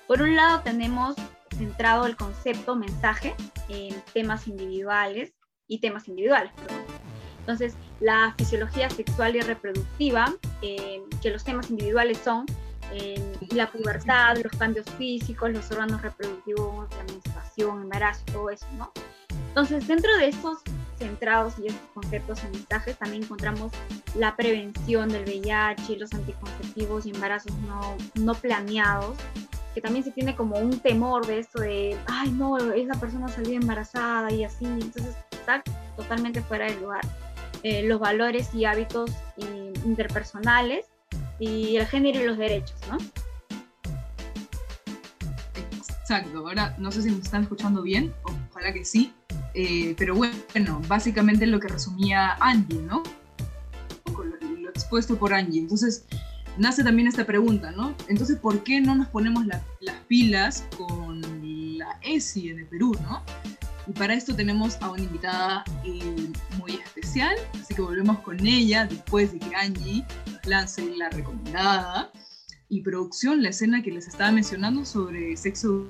Por 0.06 0.22
un 0.22 0.36
lado 0.36 0.60
tenemos 0.62 1.16
centrado 1.56 2.06
el 2.06 2.16
concepto 2.16 2.76
mensaje 2.76 3.34
en 3.68 3.94
temas 4.12 4.46
individuales 4.48 5.34
y 5.66 5.80
temas 5.80 6.08
individuales. 6.08 6.52
Entonces, 7.40 7.74
la 8.00 8.34
fisiología 8.36 8.90
sexual 8.90 9.36
y 9.36 9.40
reproductiva, 9.40 10.34
eh, 10.62 11.02
que 11.22 11.30
los 11.30 11.44
temas 11.44 11.70
individuales 11.70 12.18
son 12.18 12.46
eh, 12.92 13.20
la 13.52 13.70
pubertad, 13.70 14.36
los 14.42 14.52
cambios 14.52 14.86
físicos, 14.96 15.50
los 15.50 15.70
órganos 15.70 16.00
reproductivos, 16.02 16.88
la 16.96 17.04
menstruación, 17.04 17.82
embarazo, 17.82 18.22
todo 18.32 18.50
eso, 18.50 18.66
¿no? 18.76 18.92
Entonces, 19.48 19.86
dentro 19.88 20.16
de 20.16 20.28
estos 20.28 20.58
centrados 20.98 21.54
y 21.58 21.68
estos 21.68 21.88
conceptos 21.94 22.42
en 22.44 22.52
mensajes, 22.52 22.96
también 22.98 23.22
encontramos 23.22 23.72
la 24.14 24.36
prevención 24.36 25.08
del 25.08 25.24
VIH, 25.24 25.96
los 25.96 26.12
anticonceptivos 26.12 27.06
y 27.06 27.10
embarazos 27.10 27.52
no, 27.66 27.96
no 28.14 28.34
planeados, 28.34 29.16
que 29.74 29.80
también 29.80 30.04
se 30.04 30.10
tiene 30.10 30.34
como 30.34 30.58
un 30.58 30.80
temor 30.80 31.26
de 31.26 31.38
esto 31.38 31.60
de, 31.60 31.96
ay 32.06 32.30
no, 32.32 32.58
esa 32.58 32.98
persona 32.98 33.28
salió 33.28 33.58
embarazada 33.58 34.32
y 34.32 34.44
así, 34.44 34.64
entonces 34.64 35.14
está 35.30 35.62
totalmente 35.96 36.42
fuera 36.42 36.66
de 36.66 36.74
lugar. 36.80 37.02
Eh, 37.62 37.82
los 37.82 37.98
valores 37.98 38.54
y 38.54 38.64
hábitos 38.64 39.10
interpersonales 39.84 40.86
y 41.40 41.76
el 41.76 41.86
género 41.86 42.20
y 42.20 42.24
los 42.24 42.38
derechos, 42.38 42.76
¿no? 42.88 42.98
Exacto, 46.00 46.38
ahora 46.38 46.74
no 46.78 46.90
sé 46.90 47.02
si 47.02 47.10
me 47.10 47.18
están 47.18 47.42
escuchando 47.42 47.82
bien, 47.82 48.14
ojalá 48.50 48.72
que 48.72 48.84
sí. 48.84 49.12
Eh, 49.60 49.96
pero 49.98 50.14
bueno, 50.14 50.80
básicamente 50.86 51.44
lo 51.44 51.58
que 51.58 51.66
resumía 51.66 52.36
Angie, 52.38 52.80
¿no? 52.80 53.02
Lo, 54.06 54.70
expuesto 54.70 55.18
por 55.18 55.34
Angie. 55.34 55.58
Entonces, 55.58 56.04
nace 56.56 56.84
también 56.84 57.08
esta 57.08 57.26
pregunta, 57.26 57.72
¿no? 57.72 57.92
Entonces, 58.06 58.38
¿por 58.38 58.62
qué 58.62 58.80
no 58.80 58.94
nos 58.94 59.08
ponemos 59.08 59.44
las 59.46 59.60
pilas 60.06 60.64
con 60.76 61.20
la 61.76 61.98
ESI 62.02 62.50
el 62.50 62.66
Perú, 62.66 62.96
¿no? 63.02 63.24
Y 63.88 63.92
para 63.94 64.14
esto 64.14 64.32
tenemos 64.32 64.76
a 64.80 64.90
una 64.92 65.02
invitada 65.02 65.64
eh, 65.84 66.30
muy 66.56 66.74
especial, 66.74 67.34
así 67.60 67.74
que 67.74 67.82
volvemos 67.82 68.20
con 68.20 68.46
ella 68.46 68.86
después 68.86 69.32
de 69.32 69.40
que 69.40 69.56
Angie 69.56 70.06
lance 70.44 70.88
la 70.96 71.08
recomendada. 71.08 72.12
Y 72.68 72.82
producción, 72.82 73.42
la 73.42 73.48
escena 73.48 73.82
que 73.82 73.90
les 73.90 74.06
estaba 74.06 74.30
mencionando 74.30 74.84
sobre 74.84 75.36
sexo 75.36 75.88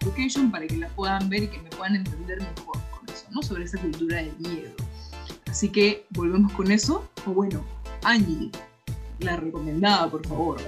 education, 0.00 0.50
para 0.50 0.66
que 0.66 0.78
la 0.78 0.88
puedan 0.88 1.28
ver 1.28 1.42
y 1.42 1.48
que 1.48 1.58
me 1.58 1.68
puedan 1.68 1.96
entender 1.96 2.38
mejor 2.38 2.85
Sobre 3.42 3.64
esa 3.64 3.78
cultura 3.78 4.16
del 4.18 4.34
miedo. 4.38 4.72
Así 5.48 5.68
que 5.68 6.06
volvemos 6.10 6.52
con 6.52 6.70
eso. 6.70 7.08
O 7.26 7.30
bueno, 7.30 7.64
Angie, 8.02 8.50
la 9.20 9.36
recomendada, 9.36 10.10
por 10.10 10.26
favor. 10.26 10.60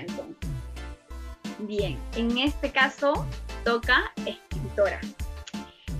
Entonces. 0.00 0.36
Bien, 1.60 1.98
en 2.14 2.38
este 2.38 2.70
caso 2.70 3.26
toca 3.64 4.12
escritora. 4.24 5.00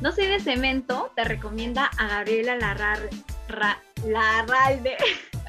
No 0.00 0.12
soy 0.12 0.26
de 0.26 0.38
cemento, 0.38 1.10
te 1.16 1.24
recomienda 1.24 1.90
a 1.98 2.06
Gabriela 2.06 2.56
Larralde. 4.04 4.96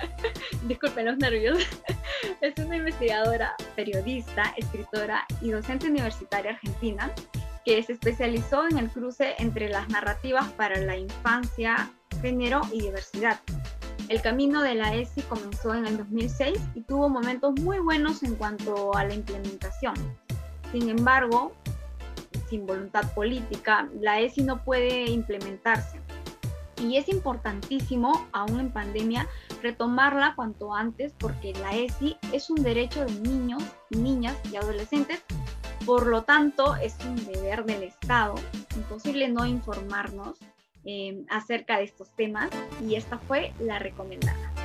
Disculpen 0.68 1.06
los 1.06 1.18
nervios. 1.18 1.60
es 2.42 2.58
una 2.58 2.78
investigadora, 2.78 3.56
periodista, 3.76 4.54
escritora 4.58 5.26
y 5.42 5.52
docente 5.52 5.88
universitaria 5.88 6.52
argentina 6.52 7.12
que 7.66 7.82
se 7.84 7.94
especializó 7.94 8.68
en 8.68 8.78
el 8.78 8.90
cruce 8.90 9.36
entre 9.40 9.70
las 9.70 9.90
narrativas 9.90 10.52
para 10.54 10.80
la 10.80 10.98
infancia, 10.98 11.92
género 12.22 12.62
y 12.72 12.82
diversidad. 12.82 13.40
El 14.10 14.22
camino 14.22 14.64
de 14.64 14.74
la 14.74 14.96
ESI 14.96 15.22
comenzó 15.24 15.76
en 15.76 15.86
el 15.86 15.98
2006 15.98 16.60
y 16.74 16.82
tuvo 16.82 17.10
momentos 17.10 17.54
muy 17.62 17.78
buenos 17.80 18.24
en 18.24 18.36
cuanto 18.36 18.96
a 18.96 19.06
la 19.06 19.14
implementación. 19.14 19.94
Sin 20.72 20.90
embargo, 20.90 21.54
sin 22.50 22.66
voluntad 22.66 23.14
política, 23.14 23.88
la 24.02 24.20
ESI 24.20 24.44
no 24.44 24.64
puede 24.64 25.12
implementarse. 25.12 26.00
Y 26.82 26.98
es 26.98 27.10
importantísimo, 27.10 28.28
aún 28.32 28.60
en 28.60 28.72
pandemia, 28.72 29.28
retomarla 29.62 30.34
cuanto 30.36 30.74
antes 30.74 31.14
porque 31.18 31.54
la 31.54 31.76
ESI 31.76 32.18
es 32.32 32.50
un 32.50 32.64
derecho 32.64 33.06
de 33.06 33.12
niños, 33.12 33.62
niñas 33.90 34.36
y 34.52 34.56
adolescentes. 34.56 35.24
Por 35.90 36.06
lo 36.06 36.22
tanto, 36.22 36.76
es 36.76 36.96
un 37.04 37.16
deber 37.26 37.66
del 37.66 37.82
Estado. 37.82 38.36
Imposible 38.76 39.28
no 39.28 39.48
informarnos 39.48 40.38
eh, 40.86 41.26
acerca 41.32 41.80
de 41.80 41.86
estos 41.86 42.12
temas 42.16 42.52
y 42.88 42.94
esta 42.94 43.18
fue 43.18 43.54
la 43.60 43.80
recomendada. 43.80 44.59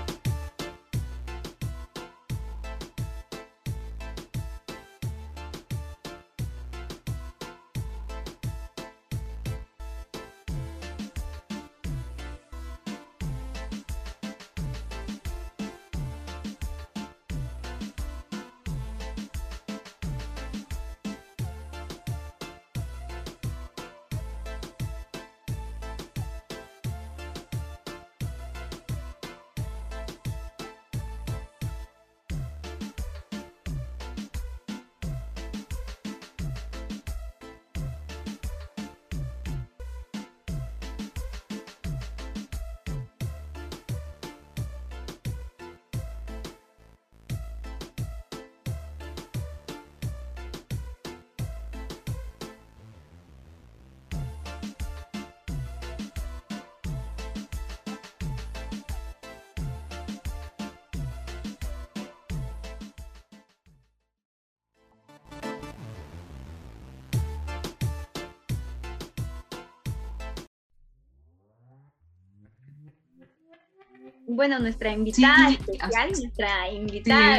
Bueno, 74.26 74.58
nuestra 74.58 74.92
invitada 74.92 75.50
especial, 75.50 76.10
nuestra 76.10 76.70
invitada. 76.70 77.38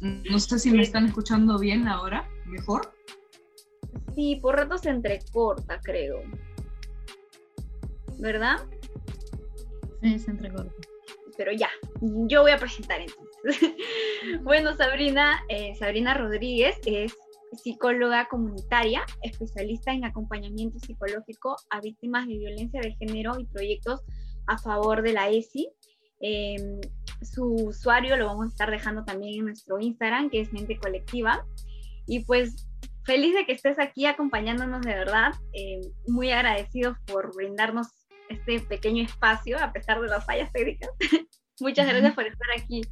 no 0.00 0.38
sé 0.38 0.58
si 0.58 0.70
me 0.70 0.82
están 0.82 1.06
escuchando 1.06 1.58
bien 1.58 1.88
ahora, 1.88 2.28
mejor. 2.46 2.94
Sí, 4.14 4.38
por 4.42 4.56
ratos 4.56 4.82
se 4.82 4.90
entrecorta, 4.90 5.80
creo. 5.82 6.22
¿Verdad? 8.18 8.56
Sí, 10.02 10.18
se 10.18 10.30
entrecorta. 10.30 10.72
Pero 11.36 11.52
ya, 11.52 11.70
yo 12.00 12.42
voy 12.42 12.50
a 12.50 12.58
presentar 12.58 13.00
entonces. 13.00 13.72
bueno, 14.42 14.76
Sabrina, 14.76 15.42
eh, 15.48 15.74
Sabrina 15.76 16.14
Rodríguez 16.14 16.76
es 16.84 17.16
psicóloga 17.56 18.28
comunitaria, 18.28 19.02
especialista 19.22 19.92
en 19.92 20.04
acompañamiento 20.04 20.78
psicológico 20.78 21.56
a 21.70 21.80
víctimas 21.80 22.26
de 22.26 22.38
violencia 22.38 22.80
de 22.80 22.94
género 22.96 23.38
y 23.38 23.44
proyectos 23.46 24.02
a 24.46 24.58
favor 24.58 25.02
de 25.02 25.12
la 25.12 25.28
ESI. 25.28 25.70
Em, 26.20 26.80
su 27.20 27.44
usuario 27.44 28.16
lo 28.16 28.26
vamos 28.26 28.46
a 28.46 28.48
estar 28.48 28.70
dejando 28.70 29.04
también 29.04 29.40
en 29.40 29.44
nuestro 29.46 29.80
Instagram, 29.80 30.30
que 30.30 30.40
es 30.40 30.52
Mente 30.52 30.78
Colectiva. 30.78 31.44
Y 32.06 32.24
pues 32.24 32.68
feliz 33.04 33.34
de 33.34 33.44
que 33.44 33.52
estés 33.52 33.78
aquí 33.78 34.06
acompañándonos 34.06 34.82
de 34.82 34.94
verdad. 34.94 35.32
Em, 35.52 35.80
muy 36.06 36.30
agradecidos 36.30 36.96
por 37.06 37.34
brindarnos 37.34 37.88
este 38.28 38.60
pequeño 38.60 39.04
espacio 39.04 39.58
a 39.58 39.72
pesar 39.72 40.00
de 40.00 40.08
las 40.08 40.24
fallas 40.24 40.50
técnicas. 40.52 40.90
Muchas 41.60 41.86
gracias 41.86 42.14
por 42.14 42.26
estar 42.26 42.48
aquí. 42.56 42.82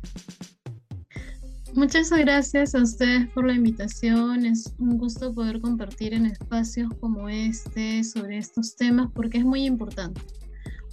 Muchas 1.75 2.11
gracias 2.11 2.75
a 2.75 2.83
ustedes 2.83 3.29
por 3.31 3.47
la 3.47 3.53
invitación. 3.53 4.45
Es 4.45 4.75
un 4.79 4.99
gusto 4.99 5.33
poder 5.33 5.61
compartir 5.61 6.15
en 6.15 6.27
espacios 6.27 6.89
como 7.01 7.29
este 7.29 8.03
sobre 8.03 8.39
estos 8.39 8.75
temas 8.75 9.09
porque 9.15 9.39
es 9.39 9.45
muy 9.45 9.65
importante 9.67 10.21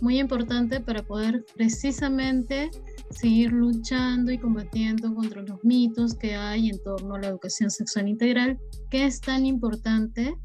muy 0.02 0.20
importante 0.20 0.80
para 0.80 1.04
poder 1.04 1.46
precisamente 1.56 2.70
seguir 3.12 3.52
luchando 3.52 4.32
y 4.32 4.38
combatiendo 4.38 5.14
contra 5.14 5.42
los 5.42 5.64
mitos 5.64 6.16
que 6.16 6.36
hay 6.36 6.70
en 6.70 6.82
torno 6.84 7.16
a 7.16 7.20
la 7.20 7.28
educación 7.28 7.70
sexual 7.70 8.08
integral, 8.08 8.60
que 8.90 9.06
es 9.06 9.22
tan 9.22 9.46
importante 9.46 10.36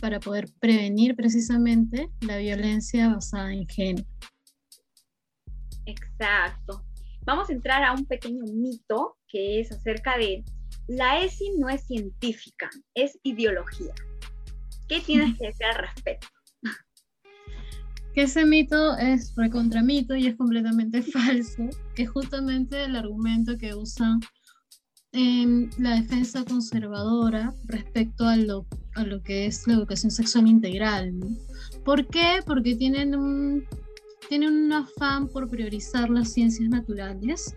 para 0.00 0.20
poder 0.20 0.46
prevenir 0.60 1.16
precisamente 1.16 2.10
la 2.20 2.38
violencia 2.38 3.08
basada 3.08 3.52
en 3.52 3.66
género. 3.66 4.06
Exacto. 5.86 6.84
Vamos 7.22 7.50
a 7.50 7.52
entrar 7.52 7.82
a 7.82 7.92
un 7.92 8.04
pequeño 8.04 8.44
mito 8.44 9.16
que 9.26 9.60
es 9.60 9.72
acerca 9.72 10.16
de 10.16 10.44
la 10.88 11.20
ESI 11.20 11.54
no 11.58 11.68
es 11.68 11.84
científica, 11.84 12.70
es 12.94 13.18
ideología. 13.24 13.92
¿Qué 14.88 15.00
tienes 15.00 15.36
que 15.36 15.46
decir 15.46 15.66
al 15.66 15.74
respecto? 15.74 16.28
Que 18.16 18.22
ese 18.22 18.46
mito 18.46 18.96
es 18.96 19.34
recontramito 19.36 20.16
y 20.16 20.26
es 20.26 20.36
completamente 20.36 21.02
falso, 21.12 21.68
que 21.94 22.04
es 22.04 22.10
justamente 22.10 22.84
el 22.84 22.96
argumento 22.96 23.58
que 23.58 23.74
usan 23.74 24.20
en 25.12 25.68
la 25.78 25.96
defensa 25.96 26.42
conservadora 26.42 27.52
respecto 27.66 28.26
a 28.26 28.36
lo, 28.36 28.66
a 28.94 29.04
lo 29.04 29.22
que 29.22 29.44
es 29.44 29.66
la 29.66 29.74
educación 29.74 30.10
sexual 30.10 30.48
integral. 30.48 31.12
¿Por 31.84 32.06
qué? 32.06 32.40
Porque 32.46 32.74
tienen 32.74 33.14
un, 33.14 33.64
tienen 34.30 34.64
un 34.64 34.72
afán 34.72 35.28
por 35.28 35.50
priorizar 35.50 36.08
las 36.08 36.32
ciencias 36.32 36.70
naturales 36.70 37.54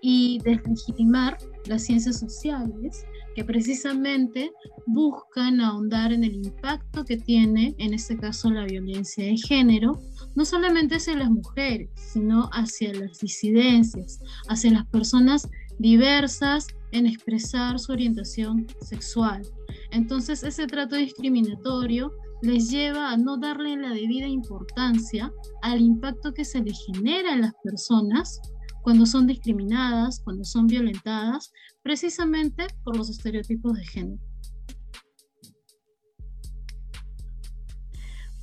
y 0.00 0.38
deslegitimar 0.44 1.36
las 1.66 1.82
ciencias 1.82 2.20
sociales 2.20 3.04
que 3.34 3.44
precisamente 3.44 4.52
buscan 4.86 5.60
ahondar 5.60 6.12
en 6.12 6.24
el 6.24 6.34
impacto 6.34 7.04
que 7.04 7.16
tiene, 7.16 7.74
en 7.78 7.94
este 7.94 8.16
caso, 8.16 8.50
la 8.50 8.64
violencia 8.64 9.24
de 9.24 9.36
género, 9.36 10.00
no 10.34 10.44
solamente 10.44 10.96
hacia 10.96 11.16
las 11.16 11.30
mujeres, 11.30 11.90
sino 11.94 12.48
hacia 12.52 12.92
las 12.94 13.18
disidencias, 13.18 14.20
hacia 14.48 14.72
las 14.72 14.86
personas 14.86 15.48
diversas 15.78 16.68
en 16.92 17.06
expresar 17.06 17.78
su 17.78 17.92
orientación 17.92 18.66
sexual. 18.80 19.42
Entonces, 19.90 20.42
ese 20.44 20.66
trato 20.66 20.96
discriminatorio 20.96 22.12
les 22.42 22.70
lleva 22.70 23.10
a 23.10 23.16
no 23.16 23.36
darle 23.36 23.76
la 23.76 23.90
debida 23.90 24.26
importancia 24.26 25.32
al 25.62 25.80
impacto 25.80 26.34
que 26.34 26.44
se 26.44 26.62
le 26.62 26.72
genera 26.72 27.32
a 27.32 27.36
las 27.36 27.54
personas 27.62 28.40
cuando 28.82 29.06
son 29.06 29.26
discriminadas, 29.26 30.20
cuando 30.20 30.44
son 30.44 30.66
violentadas, 30.66 31.52
precisamente 31.84 32.66
por 32.82 32.96
los 32.96 33.10
estereotipos 33.10 33.76
de 33.76 33.84
género. 33.84 34.22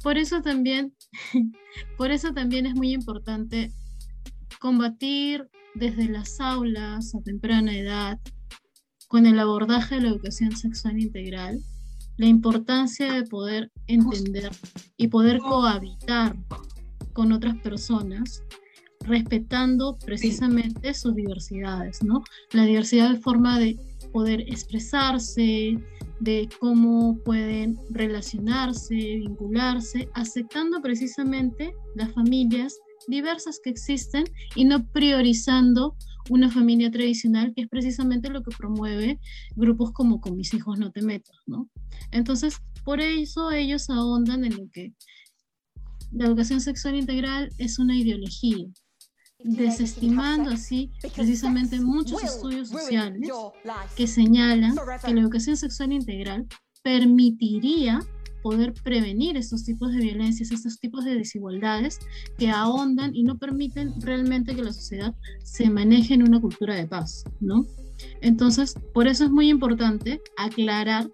Por 0.03 0.17
eso 0.17 0.41
también, 0.41 0.95
por 1.97 2.11
eso 2.11 2.33
también 2.33 2.67
es 2.67 2.75
muy 2.75 2.93
importante 2.93 3.71
combatir 4.59 5.49
desde 5.73 6.07
las 6.07 6.39
aulas 6.39 7.15
a 7.15 7.21
temprana 7.21 7.75
edad, 7.75 8.19
con 9.07 9.25
el 9.25 9.39
abordaje 9.39 9.95
de 9.95 10.01
la 10.01 10.09
educación 10.09 10.55
sexual 10.55 10.99
integral, 10.99 11.59
la 12.17 12.27
importancia 12.27 13.11
de 13.11 13.23
poder 13.23 13.71
entender 13.87 14.51
y 14.97 15.07
poder 15.07 15.39
cohabitar 15.39 16.35
con 17.13 17.31
otras 17.31 17.57
personas, 17.57 18.43
respetando 19.05 19.97
precisamente 20.05 20.93
sus 20.93 21.15
diversidades, 21.15 22.03
¿no? 22.03 22.23
La 22.51 22.65
diversidad 22.65 23.11
de 23.11 23.19
forma 23.19 23.59
de 23.59 23.77
poder 24.11 24.41
expresarse, 24.41 25.77
de 26.19 26.49
cómo 26.59 27.17
pueden 27.23 27.79
relacionarse, 27.89 28.95
vincularse, 28.95 30.07
aceptando 30.13 30.81
precisamente 30.81 31.73
las 31.95 32.11
familias 32.13 32.77
diversas 33.07 33.59
que 33.63 33.71
existen 33.71 34.25
y 34.55 34.65
no 34.65 34.85
priorizando 34.91 35.95
una 36.29 36.51
familia 36.51 36.91
tradicional, 36.91 37.51
que 37.55 37.63
es 37.63 37.67
precisamente 37.67 38.29
lo 38.29 38.43
que 38.43 38.55
promueve 38.55 39.19
grupos 39.55 39.91
como 39.91 40.21
Con 40.21 40.37
mis 40.37 40.53
hijos 40.53 40.77
no 40.77 40.91
te 40.91 41.01
metas, 41.01 41.35
¿no? 41.47 41.67
Entonces, 42.11 42.61
por 42.83 43.01
eso 43.01 43.51
ellos 43.51 43.89
ahondan 43.89 44.45
en 44.45 44.57
lo 44.57 44.69
que 44.71 44.93
la 46.11 46.25
educación 46.25 46.61
sexual 46.61 46.95
integral 46.95 47.49
es 47.57 47.79
una 47.79 47.95
ideología, 47.95 48.67
desestimando 49.43 50.51
así 50.51 50.91
precisamente 51.15 51.79
muchos 51.79 52.23
estudios 52.23 52.69
sociales 52.69 53.29
que 53.95 54.07
señalan 54.07 54.75
que 55.05 55.13
la 55.13 55.21
educación 55.21 55.57
sexual 55.57 55.91
integral 55.91 56.47
permitiría 56.83 57.99
poder 58.41 58.73
prevenir 58.73 59.37
estos 59.37 59.63
tipos 59.63 59.91
de 59.93 59.99
violencias, 59.99 60.51
estos 60.51 60.79
tipos 60.79 61.05
de 61.05 61.15
desigualdades 61.15 61.99
que 62.37 62.49
ahondan 62.49 63.15
y 63.15 63.23
no 63.23 63.37
permiten 63.37 63.93
realmente 64.01 64.55
que 64.55 64.63
la 64.63 64.73
sociedad 64.73 65.13
se 65.43 65.69
maneje 65.69 66.15
en 66.15 66.23
una 66.23 66.41
cultura 66.41 66.75
de 66.75 66.87
paz, 66.87 67.23
¿no? 67.39 67.65
Entonces, 68.21 68.75
por 68.93 69.07
eso 69.07 69.25
es 69.25 69.31
muy 69.31 69.49
importante 69.49 70.21
aclarar 70.37 71.07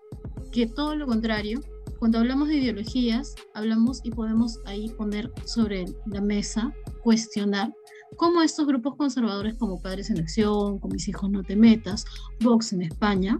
que 0.51 0.67
todo 0.67 0.95
lo 0.95 1.05
contrario, 1.05 1.59
cuando 1.99 2.19
hablamos 2.19 2.47
de 2.47 2.57
ideologías, 2.57 3.35
hablamos 3.53 3.99
y 4.03 4.11
podemos 4.11 4.59
ahí 4.65 4.89
poner 4.97 5.29
sobre 5.45 5.85
la 6.05 6.21
mesa, 6.21 6.73
cuestionar 7.03 7.73
cómo 8.15 8.41
estos 8.41 8.65
grupos 8.65 8.95
conservadores 8.95 9.55
como 9.55 9.81
Padres 9.81 10.09
en 10.09 10.19
Acción, 10.19 10.79
con 10.79 10.91
Mis 10.91 11.07
Hijos 11.07 11.29
No 11.29 11.43
Te 11.43 11.55
Metas, 11.55 12.05
Vox 12.41 12.73
en 12.73 12.83
España, 12.83 13.37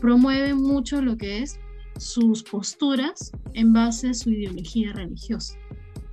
promueven 0.00 0.56
mucho 0.58 1.00
lo 1.00 1.16
que 1.16 1.42
es 1.42 1.58
sus 1.98 2.42
posturas 2.42 3.32
en 3.54 3.72
base 3.72 4.10
a 4.10 4.14
su 4.14 4.30
ideología 4.30 4.92
religiosa, 4.92 5.56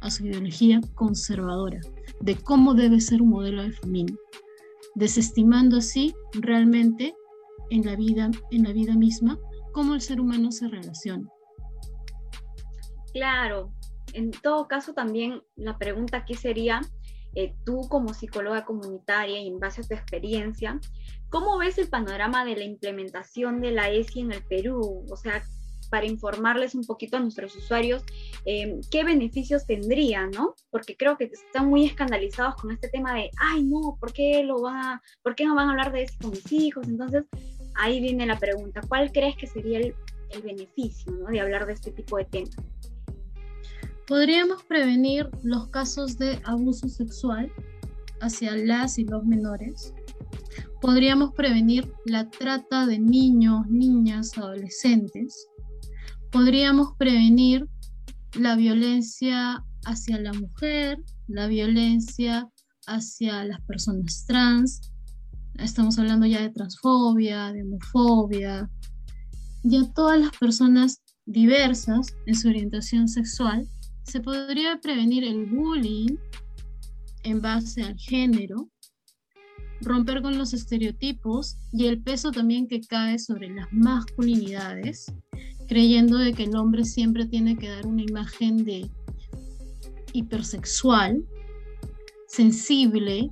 a 0.01 0.09
su 0.09 0.25
ideología 0.25 0.81
conservadora, 0.95 1.79
de 2.21 2.35
cómo 2.35 2.73
debe 2.73 2.99
ser 2.99 3.21
un 3.21 3.29
modelo 3.29 3.63
de 3.63 3.71
familia, 3.71 4.15
desestimando 4.95 5.77
así 5.77 6.13
realmente 6.33 7.15
en 7.69 7.85
la 7.85 7.95
vida, 7.95 8.31
en 8.51 8.63
la 8.63 8.73
vida 8.73 8.95
misma 8.95 9.37
cómo 9.71 9.93
el 9.93 10.01
ser 10.01 10.19
humano 10.19 10.51
se 10.51 10.67
relaciona. 10.67 11.29
Claro, 13.13 13.71
en 14.13 14.31
todo 14.31 14.67
caso 14.67 14.93
también 14.93 15.41
la 15.55 15.77
pregunta 15.77 16.17
aquí 16.17 16.35
sería, 16.35 16.81
eh, 17.35 17.53
tú 17.65 17.87
como 17.89 18.13
psicóloga 18.13 18.65
comunitaria 18.65 19.39
y 19.39 19.47
en 19.47 19.59
base 19.59 19.81
a 19.81 19.83
tu 19.83 19.93
experiencia, 19.93 20.79
¿cómo 21.29 21.57
ves 21.57 21.77
el 21.77 21.87
panorama 21.87 22.45
de 22.45 22.55
la 22.55 22.63
implementación 22.63 23.61
de 23.61 23.71
la 23.71 23.89
ESI 23.89 24.21
en 24.21 24.31
el 24.31 24.43
Perú? 24.43 25.05
O 25.09 25.15
sea, 25.15 25.43
para 25.89 26.05
informarles 26.05 26.75
un 26.75 26.85
poquito 26.85 27.17
a 27.17 27.19
nuestros 27.19 27.55
usuarios 27.55 28.03
eh, 28.45 28.79
qué 28.91 29.03
beneficios 29.03 29.65
tendría, 29.65 30.27
¿no? 30.27 30.55
Porque 30.69 30.95
creo 30.95 31.17
que 31.17 31.25
están 31.25 31.67
muy 31.67 31.85
escandalizados 31.85 32.55
con 32.55 32.71
este 32.71 32.89
tema 32.89 33.15
de, 33.15 33.29
ay, 33.37 33.63
no, 33.63 33.97
¿por 33.99 34.13
qué, 34.13 34.43
lo 34.43 34.61
va, 34.61 35.01
¿por 35.23 35.35
qué 35.35 35.45
no 35.45 35.55
van 35.55 35.67
a 35.67 35.71
hablar 35.71 35.91
de 35.91 36.03
eso 36.03 36.15
con 36.21 36.31
mis 36.31 36.51
hijos? 36.51 36.87
Entonces, 36.87 37.25
ahí 37.75 37.99
viene 37.99 38.25
la 38.25 38.37
pregunta, 38.37 38.81
¿cuál 38.87 39.11
crees 39.11 39.35
que 39.35 39.47
sería 39.47 39.79
el, 39.79 39.95
el 40.31 40.41
beneficio 40.41 41.11
¿no? 41.11 41.27
de 41.27 41.41
hablar 41.41 41.65
de 41.65 41.73
este 41.73 41.91
tipo 41.91 42.17
de 42.17 42.25
temas? 42.25 42.55
Podríamos 44.09 44.63
prevenir 44.63 45.29
los 45.43 45.67
casos 45.67 46.17
de 46.17 46.41
abuso 46.43 46.89
sexual 46.89 47.51
hacia 48.21 48.57
las 48.57 48.97
y 48.97 49.05
los 49.05 49.23
menores. 49.23 49.93
Podríamos 50.81 51.35
prevenir 51.35 51.93
la 52.05 52.27
trata 52.27 52.87
de 52.87 52.97
niños, 52.97 53.67
niñas, 53.67 54.35
adolescentes. 54.35 55.47
Podríamos 56.31 56.97
prevenir 56.97 57.67
la 58.33 58.55
violencia 58.55 59.63
hacia 59.85 60.19
la 60.19 60.33
mujer, 60.33 60.97
la 61.27 61.45
violencia 61.45 62.49
hacia 62.87 63.43
las 63.43 63.61
personas 63.61 64.25
trans. 64.25 64.91
Estamos 65.59 65.99
hablando 65.99 66.25
ya 66.25 66.41
de 66.41 66.49
transfobia, 66.49 67.53
de 67.53 67.61
homofobia, 67.61 68.71
y 69.63 69.77
a 69.77 69.93
todas 69.93 70.19
las 70.19 70.35
personas 70.35 71.03
diversas 71.27 72.07
en 72.25 72.33
su 72.33 72.47
orientación 72.47 73.07
sexual 73.07 73.69
se 74.09 74.21
podría 74.21 74.79
prevenir 74.81 75.23
el 75.23 75.45
bullying 75.45 76.17
en 77.23 77.41
base 77.41 77.83
al 77.83 77.95
género, 77.95 78.67
romper 79.81 80.23
con 80.23 80.35
los 80.35 80.53
estereotipos 80.53 81.57
y 81.71 81.85
el 81.85 82.01
peso 82.01 82.31
también 82.31 82.67
que 82.67 82.81
cae 82.81 83.19
sobre 83.19 83.53
las 83.53 83.71
masculinidades, 83.71 85.13
creyendo 85.67 86.17
de 86.17 86.33
que 86.33 86.45
el 86.45 86.55
hombre 86.55 86.85
siempre 86.85 87.27
tiene 87.27 87.55
que 87.55 87.69
dar 87.69 87.85
una 87.85 88.01
imagen 88.01 88.63
de 88.63 88.89
hipersexual, 90.13 91.23
sensible 92.27 93.29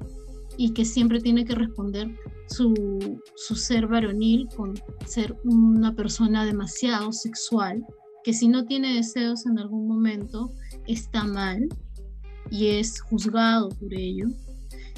y 0.57 0.73
que 0.73 0.85
siempre 0.85 1.19
tiene 1.19 1.43
que 1.43 1.55
responder 1.55 2.15
su, 2.49 3.19
su 3.35 3.55
ser 3.55 3.87
varonil 3.87 4.47
con 4.55 4.75
ser 5.07 5.35
una 5.43 5.95
persona 5.95 6.45
demasiado 6.45 7.11
sexual, 7.11 7.83
que 8.23 8.33
si 8.33 8.47
no 8.47 8.65
tiene 8.65 8.93
deseos 8.93 9.45
en 9.45 9.57
algún 9.57 9.87
momento, 9.87 10.51
está 10.87 11.23
mal 11.23 11.67
y 12.49 12.67
es 12.67 13.01
juzgado 13.01 13.69
por 13.69 13.93
ello, 13.93 14.27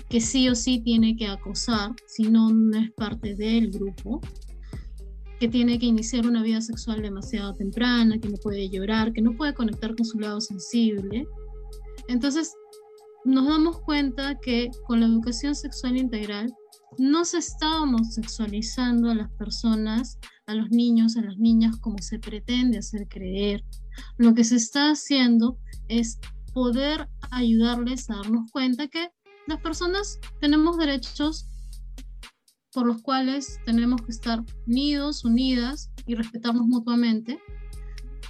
que 0.10 0.22
sí 0.22 0.50
o 0.50 0.56
sí 0.56 0.80
tiene 0.80 1.16
que 1.16 1.28
acosar, 1.28 1.92
si 2.08 2.24
no, 2.24 2.50
no 2.50 2.78
es 2.78 2.92
parte 2.92 3.36
del 3.36 3.72
grupo, 3.72 4.22
que 5.40 5.48
tiene 5.48 5.80
que 5.80 5.86
iniciar 5.86 6.28
una 6.28 6.44
vida 6.44 6.62
sexual 6.62 7.02
demasiado 7.02 7.56
temprana, 7.56 8.20
que 8.20 8.30
no 8.30 8.38
puede 8.38 8.70
llorar, 8.70 9.14
que 9.14 9.22
no 9.22 9.36
puede 9.36 9.54
conectar 9.54 9.96
con 9.96 10.06
su 10.06 10.20
lado 10.20 10.42
sensible. 10.42 11.26
Entonces, 12.08 12.54
nos 13.24 13.48
damos 13.48 13.80
cuenta 13.82 14.38
que 14.40 14.70
con 14.86 15.00
la 15.00 15.06
educación 15.06 15.56
sexual 15.56 15.98
integral 15.98 16.52
no 16.98 17.24
se 17.24 17.38
está 17.38 17.70
sexualizando 18.10 19.10
a 19.12 19.16
las 19.16 19.32
personas, 19.34 20.18
a 20.48 20.56
los 20.56 20.70
niños, 20.72 21.16
a 21.16 21.22
las 21.22 21.38
niñas 21.38 21.78
como 21.78 21.98
se 22.00 22.20
pretende 22.20 22.80
hacer 22.80 23.08
creer. 23.08 23.64
Lo 24.18 24.34
que 24.34 24.44
se 24.44 24.56
está 24.56 24.92
haciendo 24.92 25.58
es 25.88 26.20
poder 26.54 27.10
ayudarles 27.32 28.10
a 28.10 28.18
darnos 28.18 28.52
cuenta 28.52 28.88
que 28.88 29.10
las 29.48 29.60
personas 29.62 30.20
tenemos 30.40 30.78
derechos 30.78 31.48
por 32.74 32.86
los 32.86 33.02
cuales 33.02 33.60
tenemos 33.66 34.02
que 34.02 34.12
estar 34.12 34.44
unidos, 34.68 35.26
unidas 35.26 35.92
y 36.06 36.16
respetarnos 36.16 36.68
mutuamente. 36.68 37.40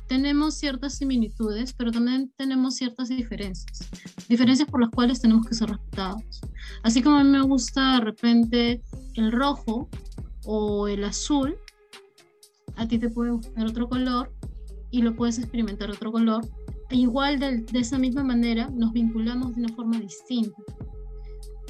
Tenemos 0.07 0.55
ciertas 0.55 0.95
similitudes, 0.95 1.73
pero 1.73 1.91
también 1.91 2.33
tenemos 2.35 2.75
ciertas 2.75 3.09
diferencias. 3.09 3.89
Diferencias 4.27 4.69
por 4.69 4.81
las 4.81 4.89
cuales 4.89 5.21
tenemos 5.21 5.45
que 5.45 5.55
ser 5.55 5.69
respetados. 5.69 6.41
Así 6.83 7.01
como 7.01 7.17
a 7.17 7.23
mí 7.23 7.29
me 7.29 7.41
gusta 7.41 7.95
de 7.95 8.01
repente 8.01 8.81
el 9.15 9.31
rojo 9.31 9.89
o 10.45 10.87
el 10.87 11.03
azul, 11.03 11.57
a 12.75 12.87
ti 12.87 12.97
te 12.97 13.09
puede 13.09 13.31
gustar 13.31 13.65
otro 13.65 13.89
color 13.89 14.33
y 14.91 15.01
lo 15.01 15.15
puedes 15.15 15.39
experimentar 15.39 15.89
otro 15.91 16.11
color 16.11 16.45
igual 16.91 17.39
de, 17.39 17.65
esa 17.73 17.97
misma 17.97 18.23
manera 18.23 18.69
nos 18.69 18.93
vinculamos 18.93 19.55
de 19.55 19.61
una 19.63 19.75
forma 19.75 19.99
distinta. 19.99 20.57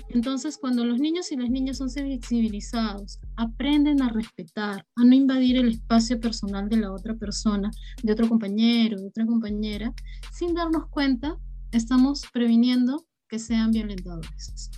Entonces, 0.09 0.57
cuando 0.57 0.85
los 0.85 0.99
niños 0.99 1.31
y 1.31 1.35
las 1.35 1.51
niñas 1.51 1.77
son 1.77 1.89
sensibilizados, 1.89 3.19
aprenden 3.35 4.01
a 4.01 4.09
respetar, 4.09 4.87
a 4.95 5.03
no 5.03 5.13
invadir 5.13 5.57
el 5.57 5.69
espacio 5.69 6.19
personal 6.19 6.67
de 6.67 6.77
la 6.77 6.91
otra 6.91 7.13
persona, 7.15 7.69
de 8.01 8.13
otro 8.13 8.27
compañero, 8.27 8.99
de 8.99 9.07
otra 9.07 9.25
compañera, 9.27 9.93
sin 10.31 10.55
darnos 10.55 10.87
cuenta, 10.89 11.37
estamos 11.71 12.23
previniendo 12.33 13.05
que 13.27 13.37
sean 13.37 13.69
violentadores. 13.71 14.71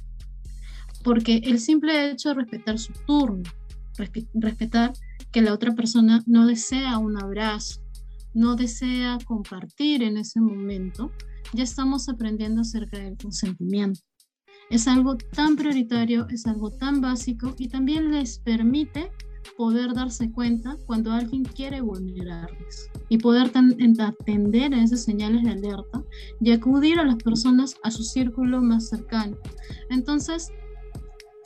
Porque 1.01 1.37
el 1.45 1.59
simple 1.59 2.11
hecho 2.11 2.29
de 2.29 2.35
respetar 2.35 2.77
su 2.77 2.91
turno, 3.07 3.49
respetar 4.33 4.91
que 5.31 5.41
la 5.41 5.53
otra 5.53 5.73
persona 5.73 6.21
no 6.25 6.45
desea 6.45 6.97
un 6.97 7.17
abrazo, 7.17 7.81
no 8.33 8.55
desea 8.55 9.17
compartir 9.25 10.03
en 10.03 10.17
ese 10.17 10.39
momento, 10.39 11.11
ya 11.53 11.63
estamos 11.63 12.09
aprendiendo 12.09 12.61
acerca 12.61 12.97
del 12.97 13.17
consentimiento. 13.17 14.01
Es 14.69 14.87
algo 14.87 15.17
tan 15.17 15.55
prioritario, 15.57 16.27
es 16.29 16.45
algo 16.45 16.71
tan 16.71 17.01
básico 17.01 17.53
y 17.57 17.67
también 17.67 18.11
les 18.11 18.39
permite 18.39 19.11
poder 19.57 19.93
darse 19.93 20.31
cuenta 20.31 20.77
cuando 20.85 21.11
alguien 21.11 21.43
quiere 21.43 21.81
vulnerarles 21.81 22.89
y 23.09 23.17
poder 23.17 23.51
atender 23.99 24.73
a 24.73 24.83
esas 24.83 25.03
señales 25.03 25.43
de 25.43 25.51
alerta 25.51 26.03
y 26.39 26.51
acudir 26.51 26.99
a 26.99 27.05
las 27.05 27.17
personas 27.17 27.75
a 27.83 27.91
su 27.91 28.03
círculo 28.03 28.61
más 28.61 28.89
cercano. 28.89 29.37
Entonces, 29.89 30.49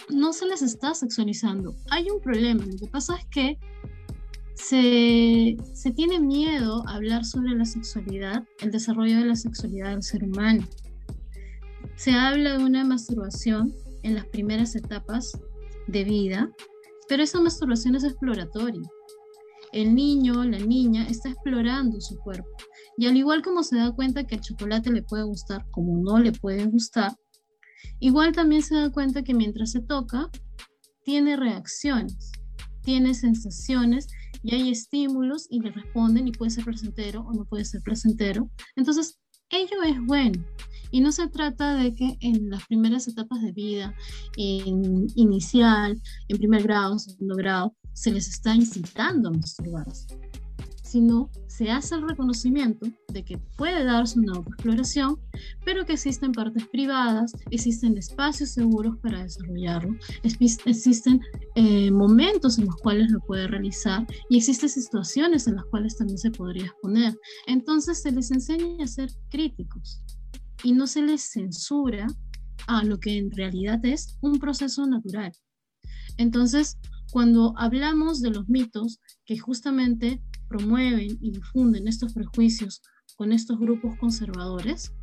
no 0.09 0.33
se 0.33 0.45
les 0.45 0.61
está 0.61 0.93
sexualizando. 0.93 1.75
Hay 1.89 2.09
un 2.09 2.19
problema. 2.19 2.63
Lo 2.65 2.77
que 2.77 2.87
pasa 2.87 3.15
es 3.15 3.25
que 3.27 3.57
se, 4.55 5.57
se, 5.73 5.91
tiene 5.91 6.19
miedo 6.19 6.87
a 6.87 6.95
hablar 6.95 7.25
sobre 7.25 7.51
la 7.51 7.65
sexualidad, 7.65 8.43
el 8.59 8.71
desarrollo 8.71 9.17
de 9.17 9.25
la 9.25 9.35
sexualidad 9.35 9.91
del 9.91 10.03
ser 10.03 10.23
humano. 10.23 10.65
Se 11.95 12.11
habla 12.11 12.57
de 12.57 12.63
una 12.63 12.83
masturbación 12.83 13.73
en 14.03 14.15
las 14.15 14.25
primeras 14.25 14.75
etapas 14.75 15.31
de 15.87 16.03
vida, 16.03 16.49
pero 17.07 17.23
esa 17.23 17.41
masturbación 17.41 17.95
es 17.95 18.03
exploratoria. 18.03 18.81
El 19.71 19.93
niño, 19.93 20.43
la 20.43 20.59
niña 20.59 21.07
está 21.07 21.29
explorando 21.29 21.99
su 21.99 22.17
cuerpo 22.17 22.49
y 22.97 23.07
al 23.07 23.17
igual 23.17 23.41
como 23.41 23.63
se 23.63 23.77
da 23.77 23.91
cuenta 23.91 24.25
que 24.25 24.35
el 24.35 24.41
chocolate 24.41 24.91
le 24.91 25.03
puede 25.03 25.23
gustar 25.23 25.65
como 25.71 25.97
no 25.97 26.19
le 26.19 26.31
puede 26.31 26.65
gustar, 26.65 27.13
igual 27.99 28.31
también 28.31 28.61
se 28.61 28.75
da 28.75 28.89
cuenta 28.89 29.23
que 29.23 29.33
mientras 29.33 29.71
se 29.71 29.81
toca, 29.81 30.29
tiene 31.03 31.35
reacciones, 31.35 32.31
tiene 32.81 33.13
sensaciones 33.13 34.07
y 34.45 34.53
hay 34.53 34.69
estímulos 34.69 35.47
y 35.49 35.60
le 35.60 35.71
responden 35.71 36.27
y 36.27 36.31
puede 36.31 36.51
ser 36.51 36.65
placentero 36.65 37.21
o 37.21 37.34
no 37.34 37.45
puede 37.45 37.65
ser 37.65 37.81
placentero. 37.81 38.49
Entonces, 38.75 39.19
ello 39.49 39.81
es 39.84 39.99
bueno. 40.05 40.45
Y 40.91 41.01
no 41.01 41.12
se 41.12 41.27
trata 41.27 41.75
de 41.75 41.93
que 41.95 42.15
en 42.21 42.51
las 42.51 42.65
primeras 42.67 43.08
etapas 43.08 43.41
de 43.41 43.51
vida, 43.51 43.95
inicial, 44.38 45.99
en 46.27 46.38
primer 46.38 46.62
grado, 46.62 46.99
segundo 46.99 47.36
grado, 47.36 47.75
se 47.93 48.12
les 48.12 48.27
está 48.27 48.53
incitando 48.53 49.29
a 49.29 49.31
masturbarse 49.31 50.24
sino 50.95 51.29
se 51.47 51.69
hace 51.69 51.95
el 51.95 52.08
reconocimiento 52.08 52.88
de 53.10 53.25
que 53.25 53.38
puede 53.58 53.84
darse 53.84 54.17
una 54.17 54.31
autoexploración, 54.31 55.19
pero 55.65 55.86
que 55.86 55.91
existen 55.91 56.31
partes 56.31 56.65
privadas, 56.69 57.34
existen 57.51 57.97
espacios 57.97 58.51
seguros 58.51 58.97
para 58.99 59.21
desarrollarlo, 59.23 59.93
existen 60.23 61.19
eh, 61.55 61.91
momentos 61.91 62.60
en 62.60 62.67
los 62.67 62.77
cuales 62.77 63.12
lo 63.12 63.19
puede 63.19 63.45
realizar 63.45 64.08
y 64.29 64.38
existen 64.38 64.69
situaciones 64.69 65.47
en 65.47 65.58
las 65.58 65.65
cuales 65.65 65.97
también 65.97 66.17
se 66.17 66.31
podría 66.31 66.67
exponer. 66.67 67.13
Entonces 67.45 68.01
se 68.01 68.13
les 68.13 68.31
enseña 68.31 68.86
a 68.86 68.88
ser 68.88 69.10
críticos 69.29 70.01
y 70.63 70.71
no 70.71 70.88
se 70.88 71.01
les 71.01 71.23
censura 71.23 72.08
a 72.67 72.86
lo 72.86 73.01
que 73.01 73.17
en 73.17 73.31
realidad 73.31 73.86
es 73.86 74.17
un 74.21 74.39
proceso 74.39 74.88
natural. 74.88 75.34
Entonces, 76.15 76.77
cuando 77.12 77.53
hablamos 77.58 78.21
de 78.21 78.29
los 78.29 78.47
mitos 78.47 79.01
que 79.25 79.38
justamente 79.38 80.21
promueven 80.47 81.17
y 81.21 81.31
difunden 81.31 81.88
estos 81.88 82.13
prejuicios 82.13 82.81
con 83.15 83.31
estos 83.31 83.60
grupos 83.60 83.97
conservadores 83.97 84.93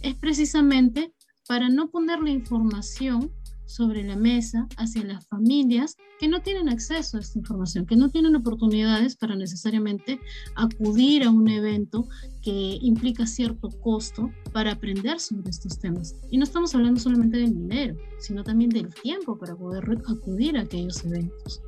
es 0.00 0.14
precisamente 0.16 1.12
para 1.46 1.68
no 1.68 1.90
poner 1.90 2.20
la 2.20 2.30
información 2.30 3.32
sobre 3.72 4.04
la 4.04 4.16
mesa 4.16 4.68
hacia 4.76 5.02
las 5.04 5.26
familias 5.26 5.96
que 6.18 6.28
no 6.28 6.40
tienen 6.42 6.68
acceso 6.68 7.16
a 7.16 7.20
esta 7.20 7.38
información, 7.38 7.86
que 7.86 7.96
no 7.96 8.10
tienen 8.10 8.36
oportunidades 8.36 9.16
para 9.16 9.34
necesariamente 9.34 10.20
acudir 10.54 11.24
a 11.24 11.30
un 11.30 11.48
evento 11.48 12.06
que 12.42 12.78
implica 12.80 13.26
cierto 13.26 13.70
costo 13.80 14.30
para 14.52 14.72
aprender 14.72 15.18
sobre 15.18 15.50
estos 15.50 15.78
temas. 15.78 16.14
Y 16.30 16.38
no 16.38 16.44
estamos 16.44 16.74
hablando 16.74 17.00
solamente 17.00 17.38
del 17.38 17.54
dinero, 17.54 17.96
sino 18.18 18.44
también 18.44 18.70
del 18.70 18.94
tiempo 18.94 19.38
para 19.38 19.56
poder 19.56 19.84
acudir 20.06 20.56
a 20.56 20.62
aquellos 20.62 21.04
eventos. 21.04 21.60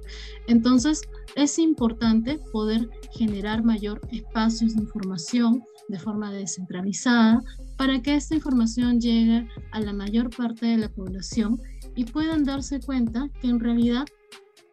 Entonces, 0.46 1.02
es 1.34 1.58
importante 1.58 2.38
poder 2.52 2.88
generar 3.12 3.64
mayor 3.64 4.00
espacios 4.12 4.74
de 4.74 4.82
información 4.82 5.64
de 5.88 5.98
forma 5.98 6.32
descentralizada 6.32 7.42
para 7.76 8.00
que 8.00 8.14
esta 8.14 8.34
información 8.34 9.00
llegue 9.00 9.48
a 9.72 9.80
la 9.80 9.92
mayor 9.92 10.30
parte 10.34 10.66
de 10.66 10.78
la 10.78 10.88
población 10.88 11.60
y 11.96 12.04
puedan 12.04 12.44
darse 12.44 12.80
cuenta 12.80 13.28
que 13.40 13.48
en 13.48 13.60
realidad, 13.60 14.04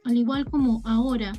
al 0.05 0.17
igual 0.17 0.45
como 0.45 0.81
ahora, 0.85 1.33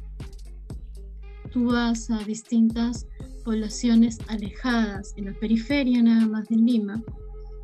tú 1.52 1.66
vas 1.66 2.10
a 2.10 2.18
distintas 2.18 3.06
poblaciones 3.44 4.18
alejadas 4.28 5.12
en 5.16 5.26
la 5.26 5.32
periferia 5.34 6.02
nada 6.02 6.26
más 6.26 6.48
de 6.48 6.56
Lima 6.56 7.02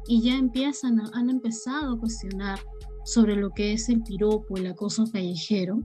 y 0.09 0.23
ya 0.23 0.37
empiezan 0.37 1.01
han 1.13 1.31
empezado 1.31 1.95
a 1.95 1.99
cuestionar 1.99 2.59
sobre 3.05 3.37
lo 3.37 3.51
que 3.51 3.73
es 3.73 3.89
el 3.89 4.03
piropo, 4.03 4.57
el 4.57 4.67
acoso 4.67 5.05
callejero, 5.11 5.81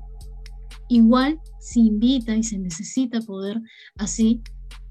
igual 0.90 1.40
se 1.60 1.80
invita 1.80 2.36
y 2.36 2.44
se 2.44 2.58
necesita 2.58 3.22
poder 3.22 3.62
así 3.98 4.42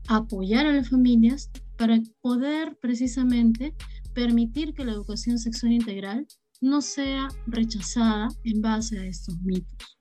apoyar 0.08 0.66
a 0.66 0.72
las 0.72 0.88
familias 0.88 1.50
para 1.76 2.00
poder 2.20 2.76
precisamente 2.80 3.74
permitir 4.14 4.74
que 4.74 4.84
la 4.84 4.92
educación 4.92 5.38
sexual 5.38 5.72
integral 5.72 6.26
no 6.62 6.80
sea 6.80 7.28
rechazada 7.46 8.28
en 8.44 8.62
base 8.62 8.98
a 8.98 9.04
estos 9.04 9.36
mitos. 9.42 9.98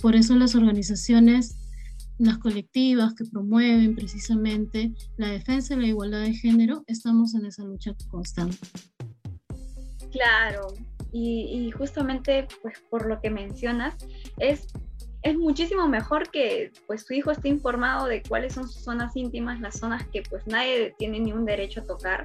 Por 0.00 0.14
eso 0.14 0.36
las 0.36 0.54
organizaciones, 0.54 1.56
las 2.18 2.38
colectivas 2.38 3.14
que 3.14 3.24
promueven 3.24 3.96
precisamente 3.96 4.92
la 5.16 5.28
defensa 5.28 5.74
de 5.74 5.80
la 5.80 5.86
igualdad 5.88 6.20
de 6.20 6.34
género, 6.34 6.84
estamos 6.86 7.34
en 7.34 7.46
esa 7.46 7.64
lucha 7.64 7.94
constante. 8.10 8.58
Claro, 10.10 10.68
y, 11.12 11.70
justamente 11.72 12.46
pues 12.60 12.78
por 12.90 13.08
lo 13.08 13.20
que 13.20 13.30
mencionas, 13.30 13.96
es 14.38 14.66
es 15.22 15.36
muchísimo 15.36 15.86
mejor 15.86 16.30
que 16.30 16.72
pues 16.88 17.06
tu 17.06 17.14
hijo 17.14 17.30
esté 17.30 17.48
informado 17.48 18.06
de 18.06 18.22
cuáles 18.22 18.54
son 18.54 18.68
sus 18.68 18.82
zonas 18.82 19.16
íntimas, 19.16 19.60
las 19.60 19.78
zonas 19.78 20.04
que 20.08 20.22
pues 20.28 20.44
nadie 20.48 20.96
tiene 20.98 21.20
ni 21.20 21.32
un 21.32 21.44
derecho 21.44 21.80
a 21.80 21.84
tocar 21.84 22.24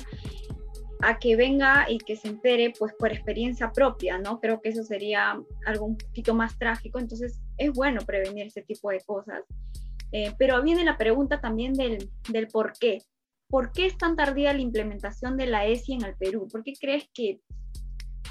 a 1.01 1.19
que 1.19 1.35
venga 1.35 1.85
y 1.89 1.99
que 1.99 2.15
se 2.15 2.27
entere 2.27 2.73
pues 2.77 2.93
por 2.93 3.11
experiencia 3.11 3.71
propia, 3.71 4.17
¿no? 4.17 4.39
Creo 4.39 4.61
que 4.61 4.69
eso 4.69 4.83
sería 4.83 5.39
algo 5.65 5.85
un 5.85 5.97
poquito 5.97 6.33
más 6.33 6.57
trágico, 6.57 6.99
entonces 6.99 7.39
es 7.57 7.71
bueno 7.73 8.01
prevenir 8.01 8.47
ese 8.47 8.63
tipo 8.63 8.89
de 8.89 9.01
cosas. 9.01 9.43
Eh, 10.11 10.33
pero 10.37 10.61
viene 10.63 10.83
la 10.83 10.97
pregunta 10.97 11.39
también 11.39 11.73
del, 11.73 12.09
del 12.29 12.47
por 12.47 12.73
qué. 12.73 13.03
¿Por 13.49 13.71
qué 13.71 13.85
es 13.85 13.97
tan 13.97 14.15
tardía 14.15 14.53
la 14.53 14.61
implementación 14.61 15.37
de 15.37 15.47
la 15.47 15.65
ESI 15.65 15.93
en 15.93 16.05
el 16.05 16.15
Perú? 16.15 16.47
¿Por 16.51 16.63
qué 16.63 16.73
crees 16.79 17.09
que, 17.13 17.39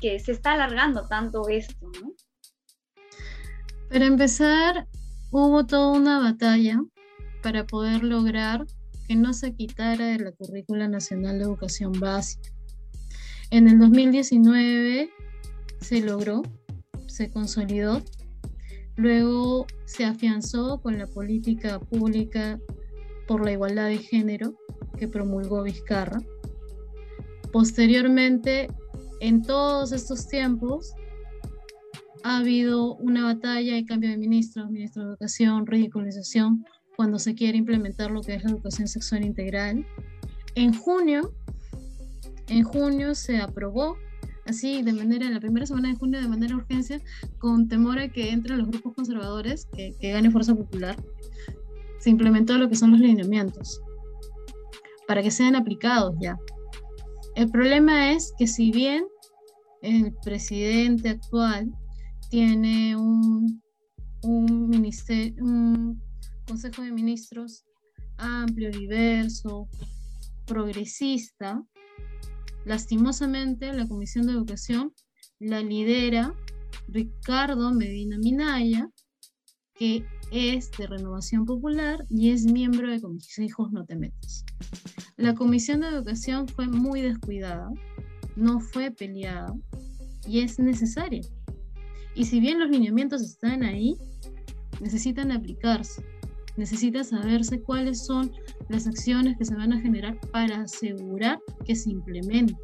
que 0.00 0.18
se 0.18 0.32
está 0.32 0.52
alargando 0.52 1.06
tanto 1.06 1.48
esto, 1.48 1.86
¿no? 2.02 2.12
Para 3.88 4.04
empezar, 4.04 4.86
hubo 5.30 5.64
toda 5.64 5.92
una 5.92 6.18
batalla 6.18 6.82
para 7.42 7.64
poder 7.64 8.02
lograr 8.02 8.66
que 9.06 9.14
no 9.14 9.32
se 9.32 9.54
quitara 9.54 10.06
de 10.06 10.18
la 10.18 10.32
currícula 10.32 10.88
nacional 10.88 11.38
de 11.38 11.44
educación 11.44 11.92
básica. 11.92 12.55
En 13.56 13.68
el 13.68 13.78
2019 13.78 15.08
se 15.80 16.02
logró, 16.02 16.42
se 17.06 17.30
consolidó, 17.30 18.02
luego 18.96 19.66
se 19.86 20.04
afianzó 20.04 20.82
con 20.82 20.98
la 20.98 21.06
política 21.06 21.80
pública 21.80 22.60
por 23.26 23.42
la 23.42 23.52
igualdad 23.52 23.86
de 23.86 23.96
género 23.96 24.52
que 24.98 25.08
promulgó 25.08 25.62
Vizcarra. 25.62 26.20
Posteriormente, 27.50 28.68
en 29.20 29.40
todos 29.40 29.92
estos 29.92 30.28
tiempos, 30.28 30.92
ha 32.24 32.40
habido 32.40 32.96
una 32.96 33.24
batalla 33.24 33.78
y 33.78 33.86
cambio 33.86 34.10
de 34.10 34.18
ministro, 34.18 34.68
ministro 34.68 35.02
de 35.02 35.08
Educación, 35.12 35.64
ridiculización, 35.64 36.66
cuando 36.94 37.18
se 37.18 37.34
quiere 37.34 37.56
implementar 37.56 38.10
lo 38.10 38.20
que 38.20 38.34
es 38.34 38.44
la 38.44 38.50
educación 38.50 38.86
sexual 38.86 39.24
integral. 39.24 39.86
En 40.56 40.74
junio 40.74 41.32
en 42.48 42.62
junio 42.62 43.14
se 43.14 43.38
aprobó, 43.38 43.96
así 44.46 44.82
de 44.82 44.92
manera, 44.92 45.26
en 45.26 45.34
la 45.34 45.40
primera 45.40 45.66
semana 45.66 45.88
de 45.88 45.96
junio 45.96 46.20
de 46.20 46.28
manera 46.28 46.56
urgencia, 46.56 47.00
con 47.38 47.68
temor 47.68 47.98
a 47.98 48.08
que 48.08 48.30
entren 48.30 48.58
los 48.58 48.68
grupos 48.68 48.94
conservadores, 48.94 49.66
que, 49.74 49.94
que 50.00 50.12
gane 50.12 50.30
fuerza 50.30 50.54
popular, 50.54 50.96
se 51.98 52.10
implementó 52.10 52.56
lo 52.58 52.68
que 52.68 52.76
son 52.76 52.92
los 52.92 53.00
lineamientos, 53.00 53.80
para 55.06 55.22
que 55.22 55.30
sean 55.30 55.56
aplicados 55.56 56.14
ya. 56.20 56.38
El 57.34 57.50
problema 57.50 58.12
es 58.12 58.32
que 58.38 58.46
si 58.46 58.70
bien 58.70 59.04
el 59.82 60.12
presidente 60.24 61.10
actual 61.10 61.70
tiene 62.30 62.96
un, 62.96 63.62
consejo 66.46 66.82
de 66.82 66.92
ministros 66.92 67.64
amplio, 68.16 68.70
diverso, 68.70 69.68
progresista, 70.46 71.62
Lastimosamente, 72.66 73.72
la 73.72 73.86
Comisión 73.86 74.26
de 74.26 74.32
Educación 74.32 74.92
la 75.38 75.60
lidera 75.60 76.34
Ricardo 76.88 77.72
Medina 77.72 78.18
Minaya, 78.18 78.90
que 79.74 80.04
es 80.32 80.72
de 80.72 80.88
Renovación 80.88 81.44
Popular 81.44 82.04
y 82.10 82.30
es 82.30 82.44
miembro 82.44 82.90
de 82.90 83.00
Hijos 83.38 83.72
No 83.72 83.84
Te 83.84 83.94
Metas. 83.94 84.44
La 85.16 85.34
Comisión 85.34 85.80
de 85.80 85.88
Educación 85.88 86.48
fue 86.48 86.66
muy 86.66 87.02
descuidada 87.02 87.70
no 88.34 88.58
fue 88.60 88.90
peleada 88.90 89.54
y 90.26 90.40
es 90.40 90.58
necesaria. 90.58 91.22
Y 92.14 92.24
si 92.24 92.40
bien 92.40 92.58
los 92.58 92.68
lineamientos 92.68 93.22
están 93.22 93.62
ahí, 93.62 93.96
necesitan 94.80 95.30
aplicarse. 95.30 96.04
Necesita 96.56 97.04
saberse 97.04 97.60
cuáles 97.60 98.06
son 98.06 98.32
las 98.68 98.86
acciones 98.86 99.36
que 99.36 99.44
se 99.44 99.54
van 99.54 99.72
a 99.72 99.80
generar 99.80 100.18
para 100.32 100.62
asegurar 100.62 101.38
que 101.64 101.74
se 101.74 101.90
implemente 101.90 102.56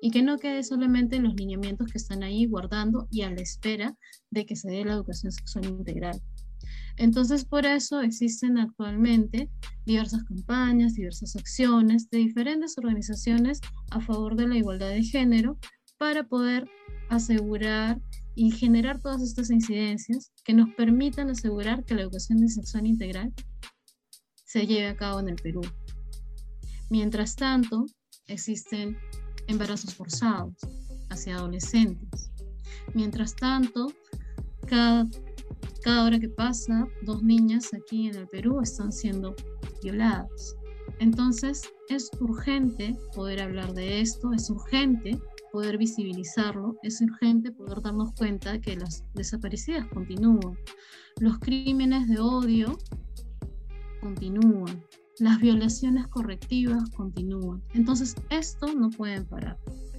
y 0.00 0.10
que 0.10 0.22
no 0.22 0.38
quede 0.38 0.62
solamente 0.62 1.16
en 1.16 1.24
los 1.24 1.34
lineamientos 1.34 1.90
que 1.90 1.98
están 1.98 2.22
ahí 2.22 2.46
guardando 2.46 3.08
y 3.10 3.22
a 3.22 3.30
la 3.30 3.40
espera 3.40 3.96
de 4.30 4.44
que 4.46 4.56
se 4.56 4.70
dé 4.70 4.84
la 4.84 4.94
educación 4.94 5.32
sexual 5.32 5.66
integral. 5.66 6.20
Entonces, 6.96 7.44
por 7.44 7.66
eso 7.66 8.00
existen 8.00 8.58
actualmente 8.58 9.50
diversas 9.84 10.24
campañas, 10.24 10.94
diversas 10.94 11.36
acciones 11.36 12.08
de 12.10 12.18
diferentes 12.18 12.76
organizaciones 12.78 13.60
a 13.90 14.00
favor 14.00 14.34
de 14.36 14.48
la 14.48 14.56
igualdad 14.56 14.90
de 14.90 15.02
género 15.02 15.58
para 15.98 16.24
poder 16.24 16.68
asegurar 17.10 18.00
y 18.36 18.52
generar 18.52 19.00
todas 19.00 19.22
estas 19.22 19.50
incidencias 19.50 20.30
que 20.44 20.54
nos 20.54 20.72
permitan 20.74 21.30
asegurar 21.30 21.84
que 21.84 21.96
la 21.96 22.02
educación 22.02 22.48
sexual 22.48 22.86
integral 22.86 23.32
se 24.44 24.66
lleve 24.66 24.86
a 24.86 24.96
cabo 24.96 25.18
en 25.18 25.30
el 25.30 25.36
Perú. 25.36 25.62
Mientras 26.88 27.34
tanto, 27.34 27.86
existen 28.28 28.96
embarazos 29.48 29.92
forzados 29.94 30.54
hacia 31.10 31.36
adolescentes. 31.36 32.30
Mientras 32.94 33.34
tanto, 33.34 33.92
cada 34.68 35.08
cada 35.86 36.04
hora 36.04 36.18
que 36.18 36.28
pasa, 36.28 36.88
dos 37.02 37.22
niñas 37.22 37.72
aquí 37.72 38.08
en 38.08 38.16
el 38.16 38.26
Perú 38.26 38.60
están 38.60 38.90
siendo 38.90 39.36
violadas. 39.84 40.56
Entonces, 40.98 41.62
es 41.88 42.10
urgente 42.18 42.98
poder 43.14 43.40
hablar 43.40 43.72
de 43.72 44.00
esto, 44.00 44.32
es 44.32 44.50
urgente 44.50 45.16
poder 45.56 45.78
visibilizarlo, 45.78 46.76
es 46.82 47.00
urgente 47.00 47.50
poder 47.50 47.80
darnos 47.80 48.12
cuenta 48.12 48.60
que 48.60 48.76
las 48.76 49.02
desaparecidas 49.14 49.86
continúan, 49.88 50.54
los 51.18 51.38
crímenes 51.38 52.06
de 52.08 52.20
odio 52.20 52.76
continúan, 54.02 54.84
las 55.18 55.40
violaciones 55.40 56.08
correctivas 56.08 56.90
continúan. 56.90 57.62
Entonces, 57.72 58.14
esto 58.28 58.66
no 58.74 58.90
puede 58.90 59.24
parar. 59.24 59.58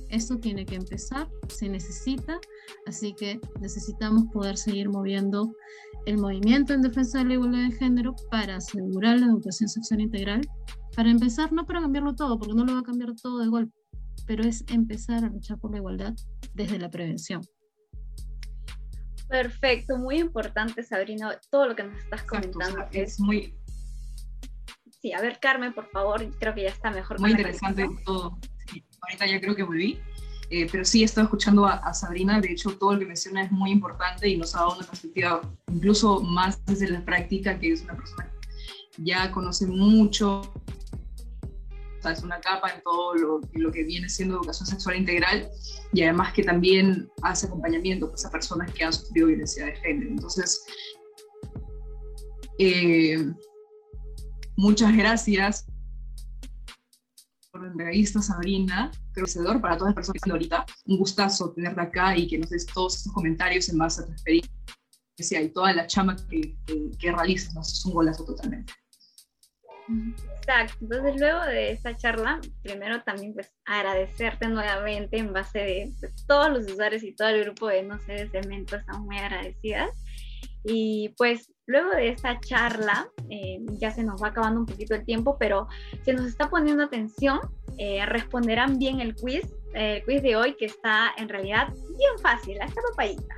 Esto 0.09 0.37
tiene 0.37 0.63
que 0.63 0.75
empezar, 0.75 1.27
se 1.47 1.67
necesita, 1.67 2.39
así 2.85 3.15
que 3.15 3.39
necesitamos 3.59 4.25
poder 4.31 4.57
seguir 4.57 4.89
moviendo 4.89 5.55
el 6.05 6.19
movimiento 6.19 6.75
en 6.75 6.83
defensa 6.83 7.17
de 7.17 7.25
la 7.25 7.33
igualdad 7.33 7.67
de 7.67 7.71
género 7.71 8.13
para 8.29 8.57
asegurar 8.57 9.19
la 9.19 9.25
educación 9.25 9.69
sexual 9.69 10.01
integral. 10.01 10.41
Para 10.95 11.09
empezar, 11.09 11.51
no 11.51 11.65
para 11.65 11.81
cambiarlo 11.81 12.13
todo, 12.13 12.37
porque 12.37 12.53
no 12.53 12.63
lo 12.63 12.75
va 12.75 12.79
a 12.81 12.83
cambiar 12.83 13.15
todo 13.15 13.39
de 13.39 13.47
golpe, 13.47 13.76
pero 14.27 14.43
es 14.43 14.63
empezar 14.67 15.23
a 15.23 15.29
luchar 15.29 15.57
por 15.57 15.71
la 15.71 15.77
igualdad 15.77 16.13
desde 16.53 16.77
la 16.77 16.91
prevención. 16.91 17.41
Perfecto, 19.27 19.97
muy 19.97 20.19
importante, 20.19 20.83
Sabrina, 20.83 21.39
todo 21.49 21.67
lo 21.67 21.75
que 21.75 21.83
nos 21.83 21.97
estás 21.97 22.23
comentando. 22.23 22.85
es 22.91 23.19
muy... 23.19 23.57
Sí, 25.01 25.13
a 25.13 25.21
ver, 25.21 25.39
Carmen, 25.39 25.73
por 25.73 25.89
favor, 25.89 26.29
creo 26.39 26.53
que 26.53 26.63
ya 26.63 26.69
está 26.69 26.91
mejor. 26.91 27.19
Muy 27.19 27.31
interesante 27.31 27.87
todo 28.05 28.37
ahorita 29.01 29.25
ya 29.25 29.41
creo 29.41 29.55
que 29.55 29.63
volví. 29.63 29.99
Eh, 30.49 30.65
pero 30.71 30.85
sí 30.85 31.01
he 31.01 31.05
estado 31.05 31.25
escuchando 31.25 31.65
a, 31.65 31.93
Sabrina, 31.93 32.39
de 32.39 32.53
hecho 32.53 32.71
todo 32.77 32.93
lo 32.93 32.99
que 32.99 33.05
menciona 33.05 33.43
es 33.43 33.51
muy 33.51 33.69
importante 33.69 34.29
y 34.29 34.37
nos 34.37 34.55
ha 34.55 34.59
dado 34.59 34.77
una 34.77 34.87
perspectiva 34.87 35.41
incluso 35.69 36.21
más 36.21 36.63
desde 36.65 36.89
la 36.89 37.03
práctica, 37.03 37.59
que 37.59 37.73
es 37.73 37.81
una 37.81 37.97
persona 37.97 38.31
que 38.93 39.03
ya 39.03 39.29
conoce 39.31 39.67
mucho, 39.67 40.41
es 42.11 42.23
una 42.23 42.39
capa 42.39 42.69
en 42.69 42.81
todo 42.81 43.15
lo, 43.15 43.41
lo, 43.53 43.71
que 43.71 43.83
viene 43.83 44.09
siendo 44.09 44.35
educación 44.35 44.67
sexual 44.67 44.97
integral 44.97 45.49
y 45.93 46.03
además 46.03 46.33
que 46.33 46.43
también 46.43 47.09
hace 47.23 47.47
acompañamiento 47.47 48.09
pues, 48.09 48.25
a 48.25 48.31
personas 48.31 48.71
que 48.73 48.83
han 48.83 48.93
sufrido 48.93 49.27
violencia 49.27 49.65
de 49.65 49.75
género. 49.75 50.11
Entonces, 50.11 50.63
eh, 52.59 53.25
muchas 54.55 54.95
gracias 54.95 55.65
entrevista, 57.65 58.21
Sabrina, 58.21 58.91
conocedor 59.13 59.61
para 59.61 59.77
todas 59.77 59.89
las 59.89 59.95
personas 59.95 60.13
que 60.13 60.17
están 60.17 60.31
ahorita. 60.31 60.65
Un 60.85 60.97
gustazo 60.97 61.51
tenerte 61.51 61.81
acá 61.81 62.15
y 62.15 62.27
que 62.27 62.37
nos 62.37 62.49
des 62.49 62.65
todos 62.65 62.97
esos 62.97 63.13
comentarios 63.13 63.69
en 63.69 63.77
base 63.77 64.01
a 64.01 64.05
tu 64.05 64.11
experiencia 64.11 64.51
y 65.41 65.49
toda 65.49 65.73
la 65.73 65.87
chama 65.87 66.15
que, 66.29 66.55
que, 66.65 67.11
realizas. 67.11 67.53
Nos 67.55 67.73
es 67.73 67.85
un 67.85 67.93
golazo 67.93 68.25
totalmente. 68.25 68.73
Exacto, 70.37 70.77
entonces 70.81 71.19
luego 71.19 71.45
de 71.45 71.71
esta 71.71 71.95
charla, 71.95 72.39
primero 72.61 73.01
también 73.03 73.33
pues 73.33 73.51
agradecerte 73.65 74.47
nuevamente 74.47 75.17
en 75.17 75.31
base 75.31 75.59
de 75.59 75.93
pues, 75.99 76.25
todos 76.25 76.49
los 76.49 76.71
usuarios 76.71 77.03
y 77.03 77.15
todo 77.15 77.29
el 77.29 77.43
grupo 77.45 77.67
de 77.67 77.83
No 77.83 77.97
sé 77.99 78.13
de 78.13 78.29
Cemento, 78.29 78.75
estamos 78.75 79.05
muy 79.05 79.17
agradecidas. 79.17 79.91
Y 80.63 81.13
pues 81.17 81.53
luego 81.65 81.91
de 81.91 82.09
esta 82.09 82.39
charla, 82.41 83.09
eh, 83.29 83.59
ya 83.79 83.91
se 83.91 84.03
nos 84.03 84.21
va 84.21 84.29
acabando 84.29 84.59
un 84.59 84.65
poquito 84.65 84.95
el 84.95 85.05
tiempo, 85.05 85.37
pero 85.39 85.67
se 86.03 86.13
nos 86.13 86.25
está 86.25 86.49
poniendo 86.49 86.83
atención, 86.83 87.39
eh, 87.77 88.05
responderán 88.05 88.77
bien 88.77 88.99
el 88.99 89.15
quiz, 89.15 89.45
el 89.73 90.03
quiz 90.03 90.21
de 90.21 90.35
hoy 90.35 90.55
que 90.57 90.65
está 90.65 91.13
en 91.17 91.29
realidad 91.29 91.69
bien 91.69 92.19
fácil, 92.21 92.57
está 92.61 92.81
papayita. 92.89 93.35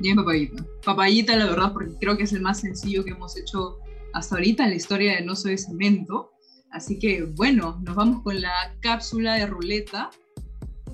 Bien 0.00 0.16
papayita. 0.16 0.64
Papayita, 0.84 1.36
la 1.36 1.46
verdad, 1.46 1.72
porque 1.72 1.94
creo 2.00 2.16
que 2.16 2.24
es 2.24 2.32
el 2.32 2.40
más 2.40 2.60
sencillo 2.60 3.04
que 3.04 3.10
hemos 3.10 3.36
hecho 3.36 3.78
hasta 4.12 4.36
ahorita 4.36 4.64
en 4.64 4.70
la 4.70 4.76
historia 4.76 5.16
de 5.16 5.22
No 5.22 5.36
Soy 5.36 5.58
Cemento. 5.58 6.32
Así 6.70 6.98
que 6.98 7.22
bueno, 7.22 7.80
nos 7.82 7.94
vamos 7.94 8.22
con 8.22 8.40
la 8.40 8.52
cápsula 8.80 9.34
de 9.34 9.46
ruleta, 9.46 10.10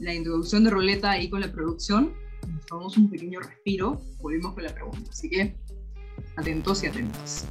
la 0.01 0.15
introducción 0.15 0.65
de 0.65 0.71
ruleta 0.71 1.13
ahí 1.13 1.31
con 1.31 1.41
la 1.41 1.53
producción. 1.53 2.15
Nos 2.49 2.67
tomamos 2.67 2.97
un 2.97 3.11
pequeño 3.11 3.41
respiro, 3.41 4.01
volvemos 4.21 4.55
con 4.55 4.65
la 4.65 4.75
pregunta. 4.75 5.11
Así 5.11 5.29
que 5.29 5.57
Atentos 6.37 6.83
y 6.85 6.87
atentas. 6.87 7.47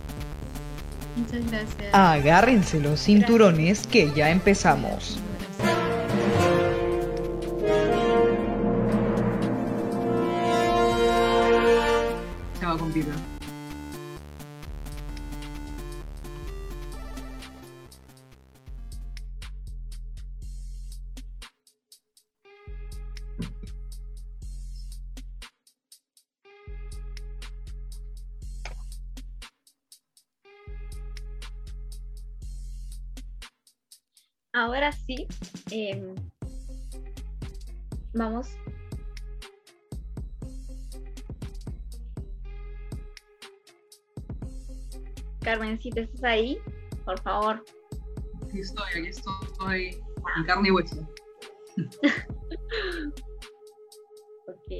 Muchas 1.15 1.51
gracias. 1.51 1.93
Agárrense 1.93 2.79
los 2.79 3.01
cinturones 3.01 3.85
que 3.87 4.11
ya 4.15 4.29
empezamos. 4.29 5.19
Chao, 12.59 12.77
compita. 12.77 13.11
Ahora 34.57 34.91
sí, 34.91 35.27
em, 35.71 36.15
vamos. 38.13 38.49
Carmencita, 45.41 46.01
¿estás 46.01 46.23
ahí? 46.23 46.57
Por 47.05 47.21
favor. 47.21 47.63
Aquí 48.43 48.59
estoy, 48.59 48.85
aquí 48.99 49.07
estoy, 49.07 50.03
en 50.37 50.43
carne 50.45 50.67
y 50.69 50.71
hueso. 50.71 51.07
ok. 54.47 54.71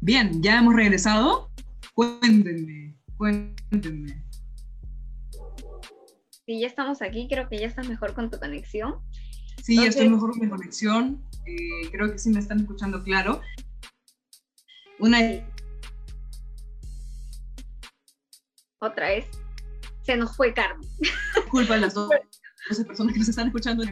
Bien, 0.00 0.42
ya 0.42 0.58
hemos 0.58 0.74
regresado. 0.74 1.50
Cuéntenme, 1.94 2.94
cuéntenme. 3.16 4.27
Sí, 6.48 6.58
ya 6.58 6.66
estamos 6.66 7.02
aquí, 7.02 7.28
creo 7.28 7.46
que 7.46 7.58
ya 7.58 7.66
estás 7.66 7.86
mejor 7.90 8.14
con 8.14 8.30
tu 8.30 8.38
conexión. 8.38 9.02
Sí, 9.62 9.76
ya 9.76 9.88
estoy 9.88 10.08
mejor 10.08 10.30
con 10.30 10.40
mi 10.40 10.48
conexión. 10.48 11.22
Eh, 11.44 11.90
creo 11.92 12.10
que 12.10 12.18
sí 12.18 12.30
me 12.30 12.40
están 12.40 12.60
escuchando 12.60 13.04
claro. 13.04 13.42
Una. 14.98 15.18
Otra 18.78 19.08
vez. 19.08 19.26
Se 20.00 20.16
nos 20.16 20.34
fue 20.34 20.54
Carmen. 20.54 20.88
Disculpa 21.36 21.74
a 21.74 21.76
las 21.76 21.92
dos, 21.92 22.08
personas 22.86 23.12
que 23.12 23.18
nos 23.18 23.28
están 23.28 23.48
escuchando. 23.48 23.84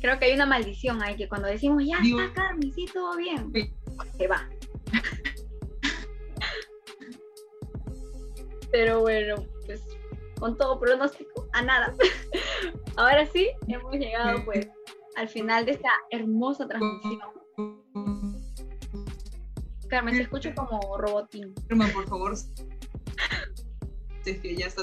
Creo 0.00 0.18
que 0.18 0.24
hay 0.24 0.32
una 0.32 0.46
maldición 0.46 1.02
ahí 1.02 1.16
que 1.16 1.28
cuando 1.28 1.48
decimos 1.48 1.84
ya 1.84 1.98
está 1.98 2.32
Carmen, 2.32 2.72
sí, 2.72 2.86
todo 2.94 3.14
bien, 3.18 3.52
se 4.16 4.26
va. 4.26 4.48
Pero 8.72 9.00
bueno, 9.00 9.36
pues 9.66 9.82
con 10.40 10.56
todo 10.56 10.80
pronóstico, 10.80 11.48
a 11.52 11.62
nada. 11.62 11.94
Ahora 12.96 13.26
sí, 13.26 13.48
hemos 13.68 13.94
llegado 13.94 14.44
pues 14.44 14.68
al 15.14 15.28
final 15.28 15.64
de 15.66 15.72
esta 15.72 15.90
hermosa 16.10 16.66
transmisión. 16.66 17.20
Carmen, 19.88 20.16
te 20.16 20.22
escucho 20.22 20.54
como 20.54 20.98
robotín. 20.98 21.54
Carmen, 21.68 21.92
por 21.92 22.08
favor. 22.08 22.32
Es 24.24 24.38
que 24.40 24.56
ya 24.56 24.66
está. 24.66 24.82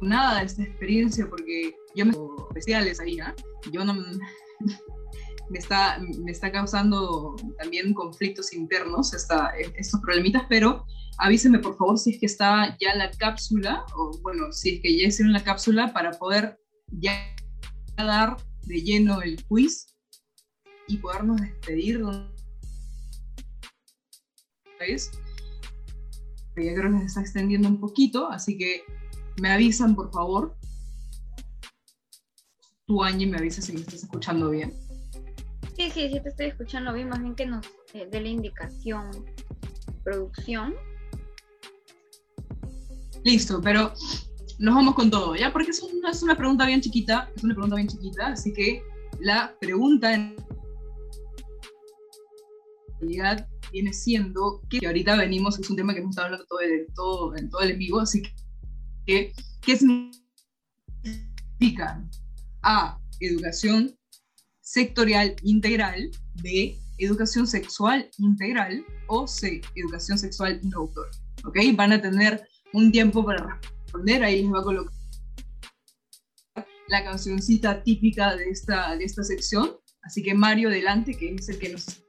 nada 0.00 0.42
esta 0.42 0.62
experiencia 0.62 1.26
porque 1.28 1.74
yo 1.94 2.06
me 2.06 2.12
especiales 2.48 3.00
ahí, 3.00 3.18
¿ah? 3.20 3.34
Yo 3.72 3.84
no 3.84 3.94
me 5.50 5.58
está, 5.58 5.98
me 5.98 6.30
está 6.30 6.52
causando 6.52 7.36
también 7.58 7.94
conflictos 7.94 8.52
internos 8.52 9.14
esta, 9.14 9.50
estos 9.76 10.00
problemitas, 10.00 10.42
pero 10.48 10.84
avíseme 11.18 11.58
por 11.58 11.76
favor 11.76 11.98
si 11.98 12.10
es 12.10 12.20
que 12.20 12.26
está 12.26 12.76
ya 12.78 12.94
la 12.94 13.10
cápsula, 13.10 13.84
o 13.96 14.18
bueno, 14.22 14.52
si 14.52 14.76
es 14.76 14.82
que 14.82 14.96
ya 14.96 15.08
hicieron 15.08 15.32
la 15.32 15.44
cápsula 15.44 15.92
para 15.92 16.12
poder 16.12 16.58
ya 16.90 17.34
dar 17.96 18.36
de 18.66 18.82
lleno 18.82 19.22
el 19.22 19.42
quiz 19.46 19.94
y 20.86 20.98
podernos 20.98 21.40
despedir. 21.40 22.02
¿Ves? 24.78 25.10
Ya 26.56 26.74
creo 26.74 26.92
que 26.92 26.98
se 26.98 27.04
está 27.06 27.20
extendiendo 27.20 27.68
un 27.68 27.80
poquito, 27.80 28.28
así 28.30 28.56
que 28.56 28.82
me 29.40 29.50
avisan 29.52 29.94
por 29.94 30.12
favor. 30.12 30.56
Tú, 32.86 33.02
Angie, 33.02 33.26
me 33.26 33.38
avisas 33.38 33.66
si 33.66 33.72
me 33.72 33.80
estás 33.80 34.02
escuchando 34.02 34.50
bien. 34.50 34.87
Sí, 35.78 35.90
sí, 35.92 36.10
sí 36.12 36.20
te 36.20 36.30
estoy 36.30 36.46
escuchando 36.46 36.92
bien, 36.92 37.08
más 37.08 37.20
bien 37.20 37.36
que 37.36 37.46
nos 37.46 37.64
eh, 37.94 38.08
dé 38.10 38.20
la 38.20 38.26
indicación 38.26 39.10
producción. 40.02 40.74
Listo, 43.22 43.60
pero 43.62 43.92
nos 44.58 44.74
vamos 44.74 44.96
con 44.96 45.08
todo, 45.08 45.36
¿ya? 45.36 45.52
Porque 45.52 45.70
es 45.70 45.80
una, 45.80 46.10
es 46.10 46.20
una 46.24 46.36
pregunta 46.36 46.66
bien 46.66 46.80
chiquita, 46.80 47.30
es 47.36 47.44
una 47.44 47.54
pregunta 47.54 47.76
bien 47.76 47.86
chiquita, 47.86 48.26
así 48.26 48.52
que 48.52 48.82
la 49.20 49.54
pregunta 49.60 50.12
en 50.12 50.34
realidad 52.98 53.48
viene 53.70 53.92
siendo 53.92 54.60
que 54.68 54.84
ahorita 54.84 55.14
venimos, 55.14 55.60
es 55.60 55.70
un 55.70 55.76
tema 55.76 55.94
que 55.94 56.00
hemos 56.00 56.10
estado 56.10 56.26
hablando 56.26 56.46
todo, 56.46 56.60
en 56.60 56.92
todo, 56.92 57.36
en 57.36 57.50
todo 57.50 57.60
el 57.60 57.70
en 57.70 57.78
vivo, 57.78 58.00
así 58.00 58.24
que, 59.06 59.32
¿qué 59.60 59.76
significa? 61.60 62.04
A, 62.62 62.98
educación 63.20 63.97
sectorial 64.68 65.34
integral, 65.44 66.10
B, 66.42 66.78
educación 66.98 67.46
sexual 67.46 68.10
integral 68.18 68.84
o 69.06 69.26
C, 69.26 69.62
educación 69.74 70.18
sexual 70.18 70.60
introductoria. 70.62 71.10
¿Ok? 71.46 71.56
Van 71.74 71.92
a 71.92 72.02
tener 72.02 72.46
un 72.74 72.92
tiempo 72.92 73.24
para 73.24 73.58
responder, 73.82 74.22
ahí 74.22 74.42
les 74.42 74.52
va 74.52 74.60
a 74.60 74.62
colocar 74.62 74.92
la 76.88 77.04
cancioncita 77.04 77.82
típica 77.82 78.36
de 78.36 78.50
esta, 78.50 78.94
de 78.96 79.04
esta 79.04 79.22
sección. 79.22 79.76
Así 80.02 80.22
que 80.22 80.34
Mario, 80.34 80.68
adelante, 80.68 81.14
que 81.14 81.34
es 81.34 81.48
el 81.48 81.58
que 81.58 81.70
nos 81.70 81.88
está 81.88 82.06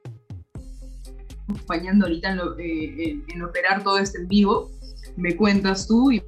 acompañando 1.48 2.06
ahorita 2.06 2.32
en, 2.32 2.40
eh, 2.58 3.24
en 3.26 3.42
operar 3.42 3.82
todo 3.82 3.98
este 3.98 4.18
en 4.18 4.28
vivo. 4.28 4.70
Me 5.16 5.34
cuentas 5.34 5.86
tú 5.86 6.12
y 6.12 6.22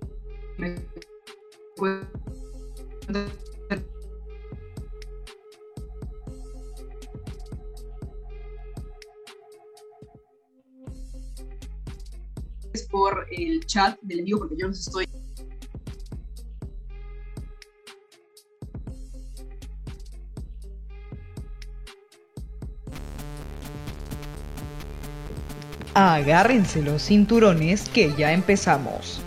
me 0.56 0.76
cuentas 1.76 2.12
por 12.92 13.26
el 13.36 13.66
chat 13.66 13.98
del 14.02 14.20
envío 14.20 14.38
porque 14.38 14.54
yo 14.56 14.68
los 14.68 14.78
estoy 14.78 15.08
Agárrense 25.94 26.82
los 26.82 27.02
cinturones 27.02 27.88
que 27.90 28.14
ya 28.16 28.32
empezamos. 28.32 29.20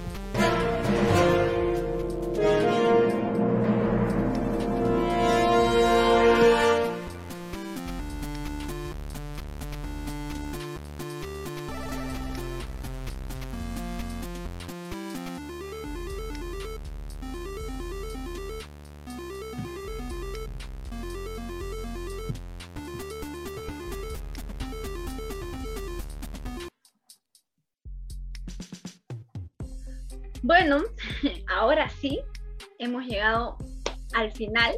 Final 34.45 34.75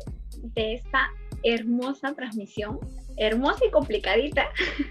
de 0.56 0.76
esta 0.76 1.10
hermosa 1.44 2.14
transmisión, 2.14 2.80
hermosa 3.18 3.66
y 3.68 3.72
complicadita. 3.72 4.46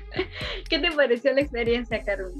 ¿Qué 0.70 0.78
te 0.78 0.90
pareció 0.92 1.32
la 1.32 1.40
experiencia, 1.40 2.02
Carol? 2.04 2.32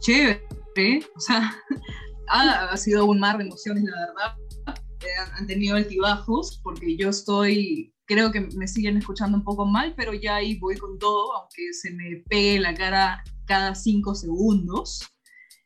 Chévere, 0.00 1.00
o 1.16 1.20
sea, 1.20 1.54
ha, 2.28 2.76
sido 2.76 3.06
un 3.06 3.20
mar 3.20 3.38
de 3.38 3.44
emociones, 3.44 3.84
la 3.84 4.06
verdad. 4.06 4.78
Eh, 5.00 5.30
han 5.36 5.46
tenido 5.46 5.76
altibajos, 5.76 6.60
porque 6.62 6.96
yo 6.96 7.10
estoy, 7.10 7.94
creo 8.06 8.32
que 8.32 8.40
me 8.40 8.66
siguen 8.66 8.96
escuchando 8.96 9.38
un 9.38 9.44
poco 9.44 9.66
mal, 9.66 9.94
pero 9.96 10.14
ya 10.14 10.36
ahí 10.36 10.58
voy 10.58 10.76
con 10.76 10.98
todo, 10.98 11.36
aunque 11.36 11.72
se 11.72 11.92
me 11.92 12.22
pegue 12.28 12.58
la 12.60 12.74
cara 12.74 13.22
cada 13.46 13.74
cinco 13.74 14.14
segundos 14.14 15.00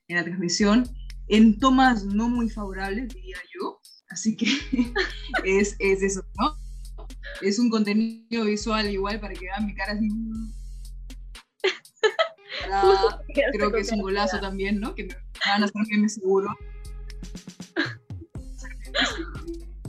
en 0.09 0.17
la 0.17 0.25
transmisión 0.25 0.85
en 1.31 1.59
tomas 1.59 2.05
no 2.05 2.29
muy 2.29 2.51
favorables, 2.51 3.09
diría 3.15 3.39
yo. 3.55 3.80
Así 4.11 4.37
que 4.37 4.47
es, 5.45 5.77
es, 5.79 6.03
eso, 6.03 6.23
¿no? 6.39 6.57
Es 7.41 7.59
un 7.59 7.71
contenido 7.71 8.45
visual 8.45 8.91
igual 8.91 9.21
para 9.21 9.35
que 9.35 9.47
vean 9.47 9.67
mi 9.67 9.75
cara 9.75 9.93
así. 9.93 10.09
creo 13.55 13.73
que 13.73 13.81
es 13.81 13.93
un 13.93 14.03
golazo 14.03 14.41
también, 14.41 14.81
¿no? 14.81 14.95
Que 14.95 15.05
me 15.05 15.15
van 15.47 15.63
a 15.63 15.67
hacer 15.67 15.83
que 15.89 15.99
me 15.99 16.09
seguro. 16.09 16.55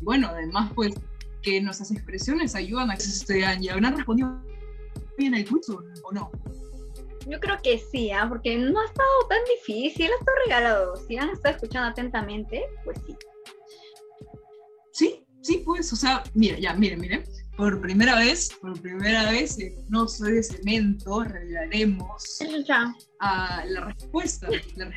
Bueno, 0.01 0.29
además, 0.29 0.71
pues, 0.75 0.93
que 1.41 1.59
nuestras 1.61 1.91
expresiones 1.91 2.55
ayudan 2.55 2.91
a 2.91 2.95
que 2.95 3.01
se 3.01 3.09
estudian 3.09 3.63
y 3.63 3.69
habrán 3.69 3.97
respondido 3.97 4.39
bien 5.17 5.33
el 5.33 5.47
curso, 5.47 5.83
¿o 6.03 6.11
no? 6.11 6.31
Yo 7.27 7.39
creo 7.39 7.57
que 7.61 7.77
sí, 7.77 8.11
¿ah? 8.11 8.25
porque 8.27 8.57
no 8.57 8.79
ha 8.79 8.85
estado 8.85 9.09
tan 9.29 9.39
difícil, 9.45 10.09
ha 10.11 10.15
estado 10.15 10.37
regalado. 10.45 10.95
Si 11.07 11.17
han 11.17 11.29
estado 11.29 11.55
escuchando 11.55 11.89
atentamente, 11.89 12.63
pues 12.83 12.99
sí. 13.05 13.15
Sí, 14.91 15.23
sí, 15.41 15.61
pues, 15.65 15.91
o 15.93 15.95
sea, 15.95 16.23
mira, 16.33 16.59
ya, 16.59 16.73
miren, 16.73 16.99
miren. 16.99 17.23
Por 17.57 17.81
primera 17.81 18.15
vez, 18.15 18.49
por 18.61 18.79
primera 18.81 19.29
vez 19.29 19.57
No 19.89 20.07
Soy 20.07 20.33
de 20.33 20.43
Cemento 20.43 21.23
revelaremos 21.23 22.39
a 23.19 23.63
la 23.67 23.85
respuesta, 23.85 24.47
la 24.75 24.91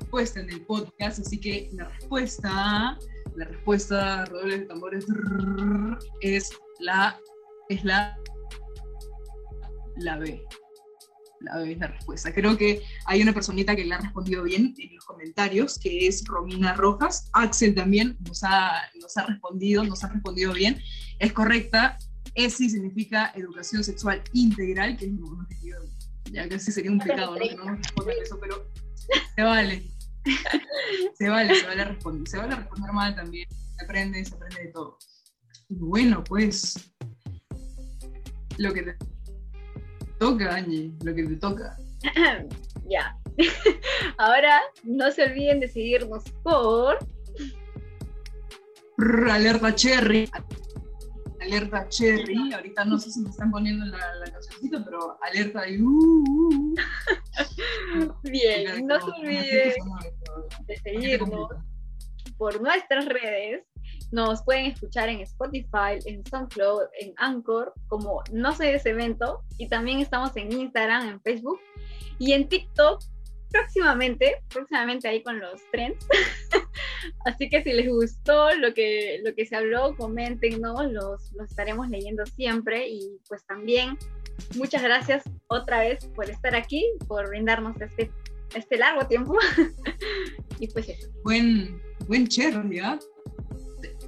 respuesta 0.00 0.40
en 0.40 0.50
el 0.50 0.62
podcast. 0.62 1.20
Así 1.20 1.38
que 1.38 1.70
la 1.74 1.88
respuesta, 1.88 2.98
la 3.36 3.44
respuesta, 3.44 4.24
redobles 4.24 4.60
de 4.60 4.66
tambores, 4.66 5.06
es 6.20 6.50
la, 6.80 7.20
es 7.68 7.84
la, 7.84 8.18
la 9.98 10.18
B 10.18 10.42
la, 11.42 11.58
la 11.58 11.86
respuesta. 11.86 12.32
Creo 12.32 12.56
que 12.56 12.82
hay 13.06 13.22
una 13.22 13.32
personita 13.32 13.76
que 13.76 13.84
le 13.84 13.94
ha 13.94 13.98
respondido 13.98 14.42
bien 14.44 14.74
en 14.78 14.94
los 14.94 15.04
comentarios, 15.04 15.78
que 15.78 16.06
es 16.06 16.24
Romina 16.24 16.74
Rojas. 16.74 17.30
Axel 17.32 17.74
también 17.74 18.16
nos 18.20 18.42
ha, 18.44 18.72
nos 19.00 19.16
ha 19.16 19.26
respondido, 19.26 19.84
nos 19.84 20.04
ha 20.04 20.08
respondido 20.08 20.52
bien. 20.52 20.80
Es 21.18 21.32
correcta. 21.32 21.98
ESI 22.34 22.70
significa 22.70 23.32
educación 23.34 23.84
sexual 23.84 24.22
integral, 24.32 24.96
que 24.96 25.04
es 25.04 25.10
un 25.12 25.40
objetivo, 25.40 25.78
ya 26.32 26.48
casi 26.48 26.72
sería 26.72 26.90
un 26.90 26.98
pecado, 26.98 27.36
¿no? 27.36 27.40
Que 27.40 27.54
no 27.56 27.64
nos 27.64 27.78
respondan 27.78 28.14
eso, 28.22 28.38
pero 28.40 28.70
se 29.36 29.42
vale. 29.42 29.82
se 31.18 31.28
vale, 31.28 31.54
se 31.54 31.66
vale 31.66 31.84
responder. 31.84 32.28
Se 32.28 32.38
vale 32.38 32.56
responder 32.56 32.92
mal 32.92 33.14
también. 33.14 33.48
Se 33.50 33.84
aprende, 33.84 34.24
se 34.24 34.34
aprende 34.34 34.62
de 34.62 34.68
todo. 34.68 34.98
Bueno, 35.68 36.22
pues 36.24 36.92
lo 38.58 38.72
que 38.72 38.94
toca, 40.22 40.54
Angie, 40.54 40.92
lo 41.02 41.14
que 41.14 41.24
te 41.24 41.36
toca. 41.36 41.76
ya. 42.88 43.18
Ahora 44.18 44.60
no 44.84 45.10
se 45.10 45.24
olviden 45.24 45.58
de 45.58 45.68
seguirnos 45.68 46.22
por. 46.44 46.98
alerta 49.28 49.74
Cherry. 49.74 50.30
Alerta 51.40 51.88
Cherry. 51.88 52.52
Ahorita 52.52 52.84
no 52.84 52.98
sé 53.00 53.10
si 53.10 53.20
me 53.20 53.30
están 53.30 53.50
poniendo 53.50 53.84
la, 53.86 53.98
la 53.98 54.84
pero 54.84 55.18
alerta 55.22 55.68
y. 55.68 55.82
Uh, 55.82 55.88
uh, 55.88 56.74
uh. 57.98 58.14
Bien, 58.30 58.86
no 58.86 59.00
se 59.00 59.10
olviden 59.20 59.72
de 60.66 60.76
seguirnos 60.76 61.48
por 62.38 62.62
nuestras 62.62 63.06
redes 63.06 63.64
nos 64.12 64.42
pueden 64.44 64.66
escuchar 64.66 65.08
en 65.08 65.20
Spotify, 65.20 65.98
en 66.04 66.24
SoundCloud, 66.26 66.82
en 67.00 67.14
Anchor, 67.16 67.72
como 67.88 68.22
No 68.30 68.52
sé 68.52 68.66
de 68.66 68.74
ese 68.74 68.90
evento. 68.90 69.42
Y 69.58 69.68
también 69.68 70.00
estamos 70.00 70.36
en 70.36 70.52
Instagram, 70.52 71.08
en 71.08 71.20
Facebook 71.22 71.60
y 72.18 72.32
en 72.32 72.48
TikTok 72.48 73.02
próximamente, 73.50 74.42
próximamente 74.48 75.08
ahí 75.08 75.22
con 75.22 75.40
los 75.40 75.60
trends. 75.70 76.06
Así 77.24 77.48
que 77.48 77.62
si 77.62 77.72
les 77.72 77.88
gustó 77.88 78.54
lo 78.54 78.74
que, 78.74 79.20
lo 79.24 79.34
que 79.34 79.46
se 79.46 79.56
habló, 79.56 79.96
comenten, 79.96 80.60
¿no? 80.60 80.82
Los, 80.84 81.32
los 81.32 81.50
estaremos 81.50 81.88
leyendo 81.88 82.24
siempre 82.26 82.88
y 82.88 83.18
pues 83.28 83.44
también 83.46 83.98
muchas 84.56 84.82
gracias 84.82 85.24
otra 85.48 85.80
vez 85.80 86.04
por 86.14 86.28
estar 86.28 86.54
aquí, 86.54 86.86
por 87.08 87.28
brindarnos 87.28 87.80
este, 87.80 88.10
este 88.54 88.76
largo 88.76 89.06
tiempo. 89.06 89.36
y 90.58 90.68
pues 90.68 90.88
eso. 90.88 91.08
Buen, 91.24 91.80
buen 92.06 92.26
cherry. 92.26 92.80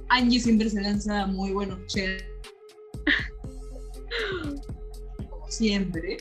Angie 0.09 0.39
siempre 0.39 0.69
se 0.69 0.81
lanza 0.81 1.25
muy 1.25 1.51
buenos 1.51 1.85
cherry. 1.87 2.23
Como 5.29 5.49
siempre. 5.49 6.17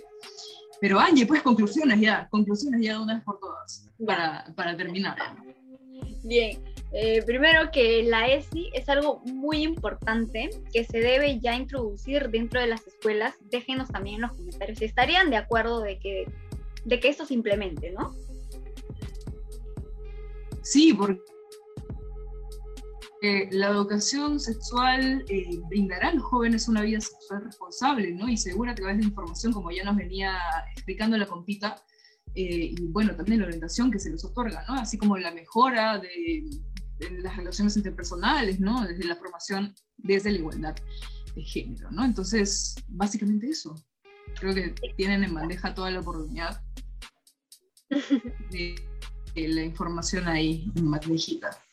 Pero 0.80 0.99
Angie, 0.99 1.26
pues 1.26 1.43
conclusiones 1.43 2.01
ya, 2.01 2.28
conclusiones 2.30 2.80
ya 2.82 2.95
de 2.95 3.03
una 3.03 3.14
vez 3.14 3.24
por 3.24 3.39
todas, 3.39 3.89
para, 4.07 4.45
para 4.55 4.76
terminar. 4.76 5.16
Bien, 6.24 6.62
eh, 6.93 7.22
primero 7.24 7.70
que 7.72 8.03
la 8.05 8.28
ESI 8.28 8.70
es 8.72 8.89
algo 8.89 9.20
muy 9.24 9.62
importante 9.62 10.51
que 10.72 10.85
se 10.85 11.01
debe 11.01 11.41
ya 11.41 11.57
introducir 11.57 12.30
dentro 12.30 12.61
de 12.61 12.66
las 12.66 12.87
escuelas. 12.87 13.35
Déjenos 13.51 13.89
también 13.89 14.16
en 14.16 14.22
los 14.22 14.32
comentarios 14.32 14.78
si 14.78 14.85
estarían 14.85 15.30
de 15.30 15.37
acuerdo 15.37 15.80
de 15.80 15.99
que, 15.99 16.26
de 16.85 17.01
que 17.01 17.09
esto 17.09 17.26
se 17.26 17.35
implemente, 17.35 17.91
¿no? 17.91 18.14
Sí, 20.62 20.95
porque 20.95 21.20
la 23.53 23.68
educación 23.68 24.39
sexual 24.39 25.25
eh, 25.29 25.59
brindará 25.68 26.09
a 26.09 26.14
los 26.14 26.25
jóvenes 26.25 26.68
una 26.68 26.83
vida 26.83 27.01
sexual 27.01 27.45
responsable, 27.45 28.12
¿no? 28.12 28.29
Y 28.29 28.37
segura 28.37 28.72
a 28.72 28.75
través 28.75 28.99
de 28.99 29.05
información, 29.05 29.53
como 29.53 29.70
ya 29.70 29.85
nos 29.85 29.97
venía 29.97 30.37
explicando 30.75 31.16
la 31.16 31.27
compita, 31.27 31.83
eh, 32.35 32.75
y 32.77 32.87
bueno, 32.89 33.14
también 33.14 33.41
la 33.41 33.47
orientación 33.47 33.91
que 33.91 33.99
se 33.99 34.11
les 34.11 34.25
otorga, 34.25 34.64
¿no? 34.68 34.75
Así 34.75 34.99
como 34.99 35.16
la 35.16 35.31
mejora 35.31 35.99
de, 35.99 36.45
las 37.22 37.37
relaciones 37.37 37.77
interpersonales, 37.77 38.61
¿no? 38.61 38.87
Desde 38.87 39.05
la 39.05 39.16
formación, 39.16 39.75
desde 39.97 40.33
la 40.33 40.39
igualdad 40.39 40.77
de 41.35 41.43
género, 41.43 41.91
¿no? 41.91 42.05
Entonces, 42.05 42.75
básicamente 42.89 43.49
eso. 43.49 43.75
Creo 44.41 44.55
que 44.55 44.75
tienen 44.97 45.22
en 45.22 45.35
bandeja 45.35 45.75
toda 45.75 45.91
la 45.91 46.01
oportunidad 46.01 46.62
de, 48.51 48.75
la 49.35 49.62
información 49.62 50.27
ahí 50.29 50.70
en 50.75 50.91
bandejita. 50.91 51.64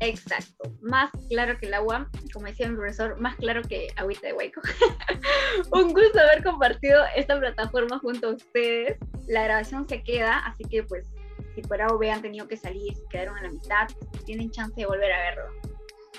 Exacto, 0.00 0.72
más 0.82 1.10
claro 1.30 1.58
que 1.58 1.66
el 1.66 1.74
agua, 1.74 2.10
como 2.32 2.46
decía 2.46 2.68
mi 2.68 2.76
profesor, 2.76 3.18
más 3.18 3.34
claro 3.36 3.62
que 3.62 3.88
agüita 3.96 4.26
de 4.26 4.34
hueco. 4.34 4.60
Un 5.72 5.92
gusto 5.92 6.20
haber 6.20 6.44
compartido 6.44 7.02
esta 7.16 7.38
plataforma 7.38 7.98
junto 8.00 8.28
a 8.28 8.34
ustedes. 8.34 8.98
La 9.26 9.44
grabación 9.44 9.88
se 9.88 10.02
queda, 10.02 10.38
así 10.40 10.64
que 10.64 10.82
pues 10.82 11.06
si 11.54 11.62
por 11.62 11.80
algo 11.80 11.98
han 12.02 12.20
tenido 12.20 12.46
que 12.46 12.58
salir, 12.58 12.92
quedaron 13.10 13.38
a 13.38 13.42
la 13.42 13.50
mitad, 13.50 13.88
tienen 14.26 14.50
chance 14.50 14.74
de 14.78 14.86
volver 14.86 15.10
a 15.10 15.18
verlo. 15.18 15.44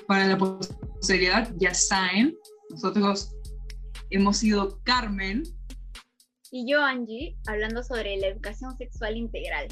Para 0.08 0.26
la 0.26 0.38
posteridad, 0.38 1.52
ya 1.58 1.74
saben, 1.74 2.36
nosotros 2.72 3.36
hemos 4.10 4.38
sido 4.38 4.80
Carmen. 4.84 5.44
Y 6.50 6.70
yo, 6.70 6.82
Angie, 6.82 7.38
hablando 7.46 7.84
sobre 7.84 8.18
la 8.18 8.28
educación 8.28 8.76
sexual 8.78 9.16
integral. 9.18 9.68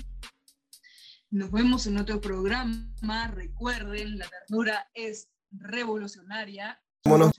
Nos 1.31 1.51
vemos 1.51 1.87
en 1.87 1.97
otro 1.97 2.21
programa. 2.21 2.87
Recuerden, 3.33 4.19
la 4.19 4.27
ternura 4.27 4.87
es 4.93 5.27
revolucionaria. 5.51 6.79
Vámonos. 7.03 7.31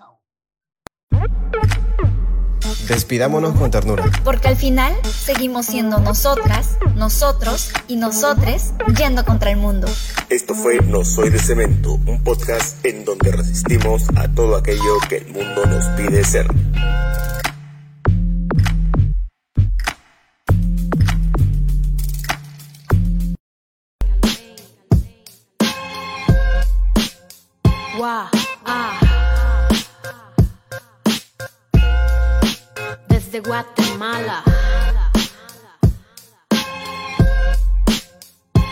Despidámonos 2.89 3.57
con 3.57 3.71
ternura. 3.71 4.05
Porque 4.25 4.49
al 4.49 4.57
final 4.57 4.93
seguimos 5.05 5.67
siendo 5.67 5.99
nosotras, 5.99 6.79
nosotros 6.97 7.71
y 7.89 7.97
nosotres 7.97 8.75
yendo 8.99 9.25
contra 9.25 9.51
el 9.51 9.57
mundo. 9.57 9.87
Esto 10.29 10.55
fue 10.55 10.81
No 10.81 11.05
Soy 11.05 11.31
de 11.31 11.39
Cemento, 11.39 11.95
un 11.95 12.23
podcast 12.23 12.85
en 12.85 13.05
donde 13.05 13.33
resistimos 13.33 14.03
a 14.17 14.29
todo 14.33 14.57
aquello 14.57 14.99
que 15.09 15.19
el 15.19 15.29
mundo 15.29 15.65
nos 15.67 15.87
pide 15.97 16.25
ser. 16.25 16.47
Desde 33.37 33.49
Guatemala. 33.51 34.43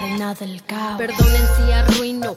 Reina 0.01 0.35
del 0.35 0.65
caos. 0.65 0.97
Perdonen 0.97 1.43
si 1.57 1.73
arruino 1.73 2.37